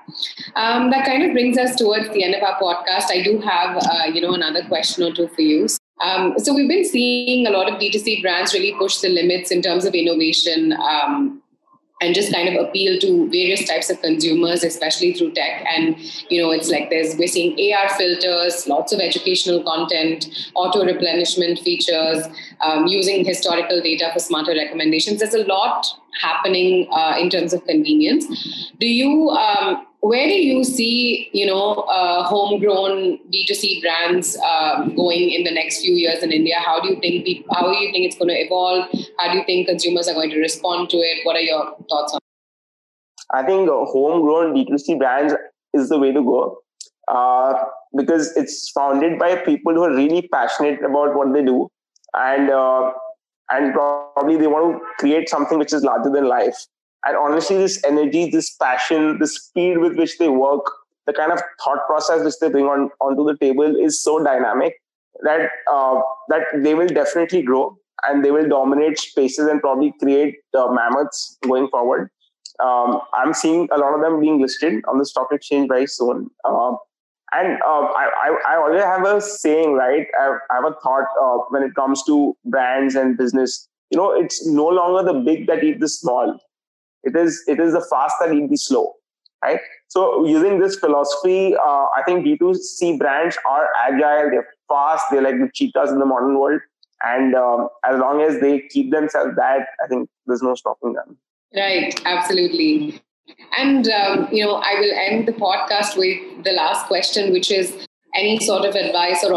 um, 0.54 0.92
that 0.92 1.04
kind 1.04 1.24
of 1.24 1.32
brings 1.32 1.58
us 1.58 1.74
towards 1.74 2.08
the 2.10 2.22
end 2.22 2.36
of 2.36 2.42
our 2.44 2.56
podcast 2.60 3.10
i 3.10 3.20
do 3.20 3.40
have 3.40 3.76
uh, 3.76 4.04
you 4.14 4.20
know 4.20 4.32
another 4.32 4.64
question 4.68 5.02
or 5.02 5.12
two 5.12 5.26
for 5.26 5.42
you 5.42 5.66
Um, 6.04 6.34
so 6.38 6.54
we've 6.54 6.68
been 6.68 6.84
seeing 6.84 7.46
a 7.46 7.50
lot 7.50 7.72
of 7.72 7.80
D2C 7.80 8.20
brands 8.20 8.52
really 8.52 8.74
push 8.78 8.98
the 8.98 9.08
limits 9.08 9.50
in 9.50 9.62
terms 9.62 9.84
of 9.84 9.94
innovation. 9.94 10.72
Um, 10.74 11.40
and 12.00 12.14
just 12.14 12.32
kind 12.32 12.48
of 12.48 12.62
appeal 12.66 12.98
to 13.00 13.30
various 13.30 13.66
types 13.66 13.88
of 13.88 14.00
consumers, 14.02 14.62
especially 14.62 15.14
through 15.14 15.32
tech. 15.32 15.64
And 15.74 15.96
you 16.28 16.42
know, 16.42 16.50
it's 16.50 16.68
like 16.68 16.90
there's 16.90 17.16
we're 17.16 17.28
seeing 17.28 17.56
AR 17.72 17.88
filters, 17.96 18.66
lots 18.66 18.92
of 18.92 19.00
educational 19.00 19.62
content, 19.62 20.50
auto 20.54 20.84
replenishment 20.84 21.60
features, 21.60 22.26
um, 22.60 22.86
using 22.86 23.24
historical 23.24 23.80
data 23.80 24.10
for 24.12 24.18
smarter 24.18 24.52
recommendations. 24.52 25.20
There's 25.20 25.34
a 25.34 25.44
lot 25.44 25.86
happening 26.20 26.88
uh, 26.92 27.16
in 27.18 27.30
terms 27.30 27.52
of 27.52 27.64
convenience. 27.64 28.26
Do 28.80 28.86
you 28.86 29.30
um, 29.30 29.86
where 30.00 30.26
do 30.26 30.34
you 30.34 30.64
see 30.64 31.30
you 31.32 31.46
know 31.46 31.86
uh, 31.88 32.24
homegrown 32.24 33.18
d2c 33.32 33.80
brands 33.82 34.36
uh, 34.44 34.84
going 34.96 35.30
in 35.30 35.44
the 35.44 35.50
next 35.50 35.80
few 35.80 35.94
years 35.94 36.22
in 36.22 36.32
india? 36.32 36.56
How 36.58 36.80
do 36.80 36.88
you 36.88 37.00
think 37.00 37.24
people, 37.24 37.54
how 37.54 37.72
do 37.72 37.78
you 37.78 37.90
think 37.92 38.06
it's 38.06 38.18
going 38.18 38.28
to 38.28 38.34
evolve? 38.34 38.88
How 39.18 39.32
do 39.32 39.38
you 39.38 39.44
think 39.44 39.68
consumers 39.68 40.08
are 40.08 40.14
going 40.14 40.30
to 40.30 40.38
respond 40.38 40.90
to 40.90 40.98
it? 40.98 41.24
What 41.24 41.36
are 41.36 41.46
your 41.52 41.76
thoughts 41.88 42.14
on 42.14 42.20
i 43.32 43.42
think 43.42 43.68
homegrown 43.68 44.54
d2c 44.54 44.98
brands 44.98 45.34
is 45.74 45.88
the 45.88 45.98
way 45.98 46.12
to 46.12 46.22
go. 46.22 46.58
Uh, 47.08 47.54
because 47.96 48.34
it's 48.36 48.70
founded 48.70 49.18
by 49.18 49.36
people 49.36 49.74
who 49.74 49.82
are 49.82 49.94
really 49.94 50.26
passionate 50.32 50.82
about 50.82 51.14
what 51.14 51.32
they 51.34 51.44
do. 51.44 51.68
And 52.14 52.50
uh, 52.50 52.92
and 53.50 53.72
probably 53.72 54.36
they 54.36 54.46
want 54.46 54.76
to 54.76 54.86
create 54.98 55.28
something 55.28 55.58
which 55.58 55.72
is 55.72 55.84
larger 55.84 56.10
than 56.10 56.26
life 56.26 56.66
and 57.04 57.16
honestly, 57.16 57.56
this 57.56 57.82
energy, 57.84 58.30
this 58.30 58.54
passion, 58.54 59.18
the 59.18 59.26
speed 59.26 59.78
with 59.78 59.96
which 59.96 60.18
they 60.18 60.28
work, 60.28 60.64
the 61.06 61.12
kind 61.12 61.32
of 61.32 61.40
thought 61.62 61.86
process 61.86 62.24
which 62.24 62.34
they 62.40 62.48
bring 62.48 62.64
on 62.64 62.90
onto 63.00 63.24
the 63.24 63.36
table 63.36 63.76
is 63.76 64.02
so 64.02 64.22
dynamic 64.24 64.80
that 65.22 65.50
uh, 65.70 66.00
that 66.28 66.44
they 66.62 66.74
will 66.74 66.88
definitely 66.88 67.42
grow 67.42 67.76
and 68.04 68.24
they 68.24 68.30
will 68.30 68.48
dominate 68.48 68.98
spaces 68.98 69.46
and 69.46 69.60
probably 69.60 69.92
create 70.00 70.36
uh, 70.54 70.68
mammoths 70.68 71.38
going 71.42 71.68
forward. 71.68 72.10
Um, 72.60 73.00
I'm 73.12 73.34
seeing 73.34 73.68
a 73.70 73.78
lot 73.78 73.94
of 73.94 74.00
them 74.00 74.20
being 74.20 74.40
listed 74.40 74.82
on 74.88 74.98
the 74.98 75.04
stock 75.04 75.28
exchange 75.30 75.68
very 75.68 75.86
soon. 75.86 76.30
Uh, 76.44 76.76
and 77.34 77.60
uh, 77.62 77.86
I, 77.96 78.10
I, 78.24 78.52
I, 78.52 78.56
always 78.56 78.82
have 78.82 79.04
a 79.04 79.20
saying, 79.20 79.74
right? 79.74 80.06
I 80.20 80.24
have, 80.24 80.34
I 80.50 80.54
have 80.56 80.64
a 80.64 80.74
thought 80.82 81.06
uh, 81.20 81.38
when 81.48 81.62
it 81.62 81.74
comes 81.74 82.02
to 82.04 82.36
brands 82.44 82.94
and 82.94 83.16
business. 83.16 83.68
You 83.90 83.98
know, 83.98 84.12
it's 84.12 84.46
no 84.46 84.66
longer 84.66 85.12
the 85.12 85.18
big 85.18 85.46
that 85.46 85.62
eat 85.64 85.80
the 85.80 85.88
small. 85.88 86.38
It 87.02 87.16
is 87.16 87.42
it 87.46 87.60
is 87.60 87.72
the 87.72 87.84
fast 87.90 88.16
that 88.20 88.32
eat 88.32 88.48
the 88.50 88.56
slow, 88.56 88.94
right? 89.42 89.60
So 89.88 90.26
using 90.26 90.58
this 90.60 90.76
philosophy, 90.76 91.54
uh, 91.54 91.86
I 91.96 92.02
think 92.04 92.26
D2C 92.26 92.98
brands 92.98 93.36
are 93.48 93.68
agile, 93.86 94.30
they're 94.30 94.48
fast, 94.68 95.04
they're 95.10 95.22
like 95.22 95.38
the 95.38 95.50
cheetahs 95.54 95.90
in 95.90 95.98
the 95.98 96.06
modern 96.06 96.38
world. 96.38 96.60
And 97.04 97.34
um, 97.34 97.68
as 97.84 97.98
long 97.98 98.22
as 98.22 98.40
they 98.40 98.60
keep 98.70 98.90
themselves 98.90 99.36
that, 99.36 99.66
I 99.82 99.86
think 99.88 100.08
there's 100.26 100.42
no 100.42 100.54
stopping 100.54 100.94
them. 100.94 101.18
Right, 101.54 102.00
absolutely. 102.06 103.00
And 103.58 103.88
um, 103.88 104.28
you 104.32 104.44
know, 104.44 104.54
I 104.56 104.74
will 104.80 104.92
end 104.94 105.28
the 105.28 105.32
podcast 105.32 105.96
with 105.96 106.44
the 106.44 106.52
last 106.52 106.86
question, 106.86 107.32
which 107.32 107.50
is 107.50 107.86
any 108.14 108.38
sort 108.40 108.64
of 108.64 108.74
advice 108.74 109.24
or 109.24 109.32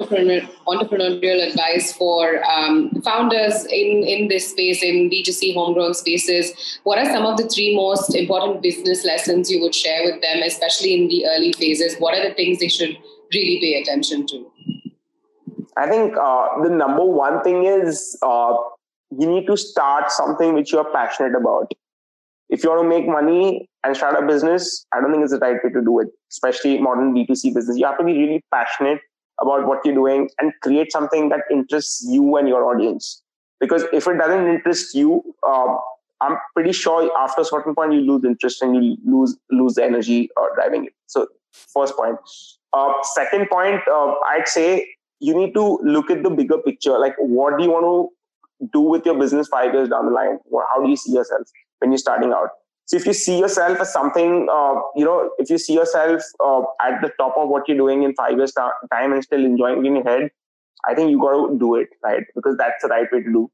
entrepreneurial 0.00 1.46
advice 1.46 1.92
for 1.92 2.42
um, 2.48 2.90
founders 3.02 3.64
in, 3.66 4.04
in 4.04 4.28
this 4.28 4.50
space, 4.50 4.82
in 4.82 5.10
D2C 5.10 5.54
homegrown 5.54 5.94
spaces? 5.94 6.80
What 6.84 6.98
are 6.98 7.04
some 7.06 7.26
of 7.26 7.36
the 7.36 7.48
three 7.48 7.76
most 7.76 8.14
important 8.14 8.62
business 8.62 9.04
lessons 9.04 9.50
you 9.50 9.60
would 9.62 9.74
share 9.74 10.04
with 10.04 10.20
them, 10.22 10.42
especially 10.42 10.94
in 10.94 11.08
the 11.08 11.26
early 11.26 11.52
phases? 11.52 11.96
What 11.98 12.14
are 12.14 12.28
the 12.28 12.34
things 12.34 12.60
they 12.60 12.68
should 12.68 12.96
really 13.32 13.60
pay 13.60 13.80
attention 13.82 14.26
to? 14.28 14.50
I 15.76 15.88
think 15.88 16.16
uh, 16.16 16.62
the 16.62 16.70
number 16.70 17.04
one 17.04 17.42
thing 17.42 17.64
is 17.64 18.18
uh, 18.22 18.54
you 19.16 19.26
need 19.26 19.46
to 19.46 19.56
start 19.56 20.10
something 20.10 20.54
which 20.54 20.72
you're 20.72 20.90
passionate 20.92 21.34
about. 21.34 21.72
If 22.50 22.64
you 22.64 22.70
want 22.70 22.82
to 22.82 22.88
make 22.88 23.06
money 23.06 23.68
and 23.84 23.96
start 23.96 24.22
a 24.22 24.26
business, 24.26 24.84
I 24.92 25.00
don't 25.00 25.12
think 25.12 25.22
it's 25.22 25.32
the 25.32 25.38
right 25.38 25.56
way 25.62 25.70
to 25.70 25.80
do 25.80 26.00
it, 26.00 26.08
especially 26.30 26.78
modern 26.78 27.14
B2C 27.14 27.54
business. 27.54 27.78
You 27.78 27.86
have 27.86 27.98
to 27.98 28.04
be 28.04 28.12
really 28.12 28.44
passionate 28.52 29.00
about 29.40 29.68
what 29.68 29.78
you're 29.84 29.94
doing 29.94 30.28
and 30.40 30.52
create 30.60 30.90
something 30.90 31.28
that 31.28 31.42
interests 31.50 32.04
you 32.10 32.36
and 32.36 32.48
your 32.48 32.64
audience. 32.64 33.22
Because 33.60 33.84
if 33.92 34.08
it 34.08 34.18
doesn't 34.18 34.48
interest 34.48 34.94
you, 34.96 35.22
uh, 35.46 35.76
I'm 36.20 36.38
pretty 36.54 36.72
sure 36.72 37.10
after 37.18 37.42
a 37.42 37.44
certain 37.44 37.74
point 37.74 37.92
you 37.92 38.00
lose 38.00 38.24
interest 38.24 38.60
and 38.62 38.74
you 38.74 38.96
lose 39.04 39.36
lose 39.50 39.74
the 39.74 39.84
energy 39.84 40.28
uh, 40.36 40.46
driving 40.54 40.86
it. 40.86 40.92
So 41.06 41.28
first 41.52 41.96
point. 41.96 42.16
Uh, 42.72 42.92
second 43.14 43.48
point, 43.48 43.80
uh, 43.88 44.14
I'd 44.26 44.46
say 44.46 44.86
you 45.20 45.36
need 45.36 45.54
to 45.54 45.78
look 45.82 46.10
at 46.10 46.22
the 46.22 46.30
bigger 46.30 46.58
picture. 46.58 46.98
Like, 46.98 47.14
what 47.18 47.58
do 47.58 47.64
you 47.64 47.70
want 47.70 47.84
to 47.84 48.68
do 48.72 48.80
with 48.80 49.06
your 49.06 49.18
business 49.18 49.48
five 49.48 49.72
years 49.72 49.88
down 49.88 50.06
the 50.06 50.12
line? 50.12 50.38
How 50.70 50.82
do 50.82 50.88
you 50.88 50.96
see 50.96 51.12
yourself 51.12 51.46
when 51.80 51.90
you're 51.90 51.98
starting 51.98 52.32
out? 52.32 52.50
So 52.86 52.96
if 52.96 53.06
you 53.06 53.12
see 53.12 53.38
yourself 53.38 53.78
as 53.80 53.92
something, 53.92 54.48
uh, 54.50 54.80
you 54.96 55.04
know, 55.04 55.30
if 55.38 55.48
you 55.48 55.58
see 55.58 55.74
yourself 55.74 56.22
uh, 56.44 56.62
at 56.82 57.00
the 57.02 57.12
top 57.18 57.36
of 57.36 57.48
what 57.48 57.68
you're 57.68 57.76
doing 57.76 58.02
in 58.02 58.14
five 58.14 58.36
years 58.36 58.52
time 58.52 59.12
and 59.12 59.22
still 59.22 59.44
enjoying 59.44 59.86
in 59.86 59.94
your 59.94 60.04
head, 60.04 60.30
I 60.88 60.94
think 60.94 61.10
you 61.10 61.20
got 61.20 61.48
to 61.48 61.56
do 61.56 61.76
it, 61.76 61.88
right? 62.02 62.24
Because 62.34 62.56
that's 62.56 62.82
the 62.82 62.88
right 62.88 63.06
way 63.12 63.22
to 63.22 63.32
do. 63.32 63.50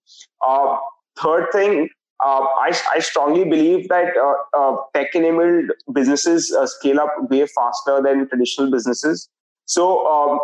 Uh, 0.46 0.78
third 1.20 1.48
thing, 1.52 1.90
uh, 2.24 2.40
I, 2.40 2.74
I 2.94 3.00
strongly 3.00 3.44
believe 3.44 3.88
that 3.88 4.16
uh, 4.16 4.58
uh, 4.58 4.76
tech-enabled 4.94 5.70
businesses 5.92 6.56
scale 6.64 7.00
up 7.00 7.12
way 7.28 7.46
faster 7.46 8.00
than 8.02 8.26
traditional 8.28 8.70
businesses. 8.70 9.28
So, 9.66 10.06
um, 10.06 10.40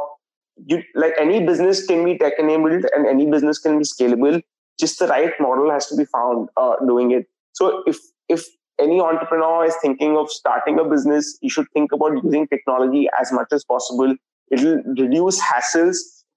you 0.66 0.82
like 0.94 1.14
any 1.18 1.46
business 1.46 1.86
can 1.86 2.04
be 2.04 2.18
tech-enabled 2.18 2.84
and 2.94 3.06
any 3.06 3.24
business 3.24 3.58
can 3.58 3.78
be 3.78 3.84
scalable. 3.84 4.42
Just 4.78 4.98
the 4.98 5.06
right 5.06 5.32
model 5.40 5.70
has 5.70 5.86
to 5.86 5.96
be 5.96 6.04
found 6.04 6.50
doing 6.86 7.12
it. 7.12 7.26
So, 7.52 7.82
if 7.86 7.98
if 8.28 8.44
any 8.80 9.00
entrepreneur 9.00 9.64
is 9.64 9.74
thinking 9.82 10.16
of 10.16 10.30
starting 10.30 10.78
a 10.78 10.84
business, 10.84 11.38
you 11.40 11.50
should 11.50 11.66
think 11.72 11.92
about 11.92 12.22
using 12.24 12.48
technology 12.48 13.08
as 13.20 13.32
much 13.32 13.48
as 13.52 13.64
possible. 13.64 14.14
It'll 14.50 14.82
reduce 14.98 15.40
hassles 15.40 15.96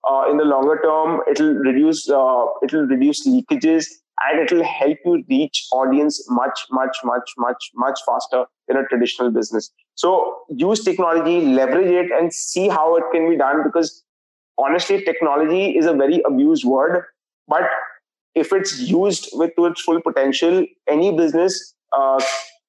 uh, 0.10 0.30
in 0.30 0.38
the 0.38 0.44
longer 0.46 0.80
term. 0.84 1.22
It'll 1.30 1.54
reduce 1.54 2.10
uh, 2.10 2.46
it'll 2.64 2.88
reduce 2.88 3.28
leakages, 3.28 3.88
and 4.22 4.40
it'll 4.40 4.64
help 4.64 4.98
you 5.06 5.24
reach 5.30 5.68
audience 5.72 6.24
much, 6.30 6.66
much, 6.72 6.98
much, 7.04 7.32
much, 7.38 7.72
much 7.76 8.00
faster 8.06 8.46
than 8.68 8.78
a 8.78 8.86
traditional 8.88 9.32
business. 9.32 9.72
So 9.96 10.40
use 10.50 10.84
technology, 10.84 11.42
leverage 11.46 11.92
it, 11.92 12.12
and 12.12 12.34
see 12.34 12.68
how 12.68 12.96
it 12.96 13.04
can 13.14 13.30
be 13.30 13.38
done. 13.38 13.64
Because 13.64 14.04
honestly, 14.58 15.04
technology 15.04 15.78
is 15.78 15.86
a 15.86 15.94
very 15.94 16.22
abused 16.26 16.66
word, 16.66 17.04
but 17.48 17.64
if 18.36 18.52
it's 18.54 18.80
used 18.80 19.30
with 19.34 19.56
to 19.56 19.66
its 19.68 19.82
full 19.82 20.02
potential, 20.02 20.66
any 20.88 21.16
business 21.16 21.74
uh, 21.94 22.22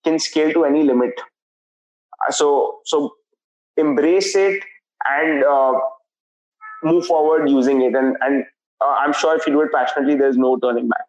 can 0.05 0.19
scale 0.19 0.53
to 0.53 0.65
any 0.65 0.83
limit. 0.85 1.13
Uh, 2.27 2.33
so 2.33 2.79
so 2.85 3.15
embrace 3.77 4.35
it 4.37 4.63
and 5.05 5.45
uh, 5.45 5.75
move 6.85 7.07
forward 7.07 7.49
using 7.49 7.83
it. 7.83 7.95
And 7.95 8.17
and 8.21 8.45
uh, 8.81 8.95
I'm 8.99 9.13
sure 9.13 9.37
if 9.37 9.47
you 9.47 9.53
do 9.53 9.63
it 9.63 9.73
passionately, 9.73 10.15
there's 10.17 10.37
no 10.37 10.57
turning 10.59 10.89
back. 10.89 11.07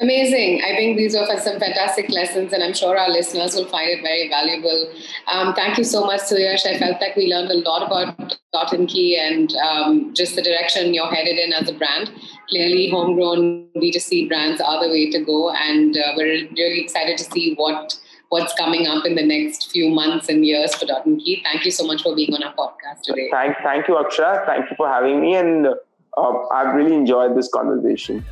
Amazing. 0.00 0.62
I 0.62 0.76
think 0.76 0.96
these 0.96 1.16
are 1.16 1.26
some 1.40 1.58
fantastic 1.58 2.08
lessons, 2.08 2.52
and 2.52 2.62
I'm 2.62 2.72
sure 2.72 2.96
our 2.96 3.10
listeners 3.10 3.56
will 3.56 3.66
find 3.66 3.90
it 3.90 4.00
very 4.00 4.28
valuable. 4.28 4.92
Um, 5.26 5.54
thank 5.54 5.76
you 5.76 5.82
so 5.82 6.04
much, 6.04 6.20
Suyash. 6.20 6.64
I 6.66 6.78
felt 6.78 7.00
like 7.00 7.16
we 7.16 7.26
learned 7.26 7.50
a 7.50 7.68
lot 7.68 7.84
about 7.84 8.36
Dot 8.52 8.72
and 8.72 8.88
Key 8.88 9.18
and 9.18 9.52
um, 9.56 10.14
just 10.14 10.36
the 10.36 10.42
direction 10.42 10.94
you're 10.94 11.12
headed 11.12 11.36
in 11.36 11.52
as 11.52 11.68
a 11.68 11.72
brand. 11.72 12.12
Clearly, 12.48 12.88
homegrown 12.90 13.70
D2C 13.74 14.28
brands 14.28 14.60
are 14.60 14.80
the 14.84 14.88
way 14.88 15.10
to 15.10 15.18
go, 15.24 15.50
and 15.50 15.96
uh, 15.98 16.12
we're 16.16 16.46
really 16.56 16.80
excited 16.80 17.18
to 17.18 17.24
see 17.24 17.54
what 17.54 17.98
what's 18.28 18.54
coming 18.54 18.86
up 18.86 19.04
in 19.04 19.16
the 19.16 19.24
next 19.24 19.72
few 19.72 19.90
months 19.90 20.28
and 20.28 20.46
years 20.46 20.76
for 20.76 20.86
Dot 20.86 21.06
and 21.06 21.18
Key. 21.18 21.42
Thank 21.42 21.64
you 21.64 21.72
so 21.72 21.84
much 21.84 22.02
for 22.02 22.14
being 22.14 22.32
on 22.34 22.44
our 22.44 22.54
podcast 22.54 23.02
today. 23.02 23.30
Thank, 23.32 23.56
thank 23.64 23.88
you, 23.88 23.94
Aksha. 23.94 24.46
Thank 24.46 24.70
you 24.70 24.76
for 24.76 24.86
having 24.86 25.20
me, 25.20 25.34
and 25.34 25.66
uh, 25.66 26.48
I've 26.52 26.76
really 26.76 26.94
enjoyed 26.94 27.36
this 27.36 27.48
conversation. 27.52 28.24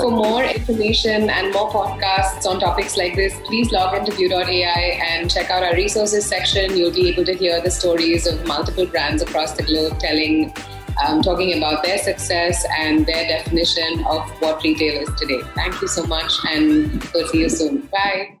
For 0.00 0.12
more 0.12 0.44
information 0.44 1.28
and 1.28 1.52
more 1.52 1.70
podcasts 1.70 2.46
on 2.46 2.60
topics 2.60 2.96
like 2.96 3.16
this, 3.16 3.34
please 3.44 3.72
log 3.72 3.96
into 3.96 4.12
Vue.ai 4.12 5.00
and 5.04 5.28
check 5.28 5.50
out 5.50 5.64
our 5.64 5.74
resources 5.74 6.24
section. 6.24 6.76
You'll 6.76 6.92
be 6.92 7.08
able 7.08 7.24
to 7.24 7.34
hear 7.34 7.60
the 7.60 7.70
stories 7.70 8.26
of 8.26 8.46
multiple 8.46 8.86
brands 8.86 9.22
across 9.22 9.54
the 9.54 9.64
globe 9.64 9.98
telling, 9.98 10.54
um, 11.04 11.20
talking 11.20 11.58
about 11.58 11.82
their 11.82 11.98
success 11.98 12.64
and 12.78 13.06
their 13.06 13.26
definition 13.26 14.04
of 14.06 14.28
what 14.40 14.62
retail 14.62 15.02
is 15.02 15.10
today. 15.18 15.40
Thank 15.56 15.82
you 15.82 15.88
so 15.88 16.06
much, 16.06 16.32
and 16.48 17.02
we'll 17.12 17.26
see 17.26 17.40
you 17.40 17.48
soon. 17.48 17.88
Bye. 17.92 18.37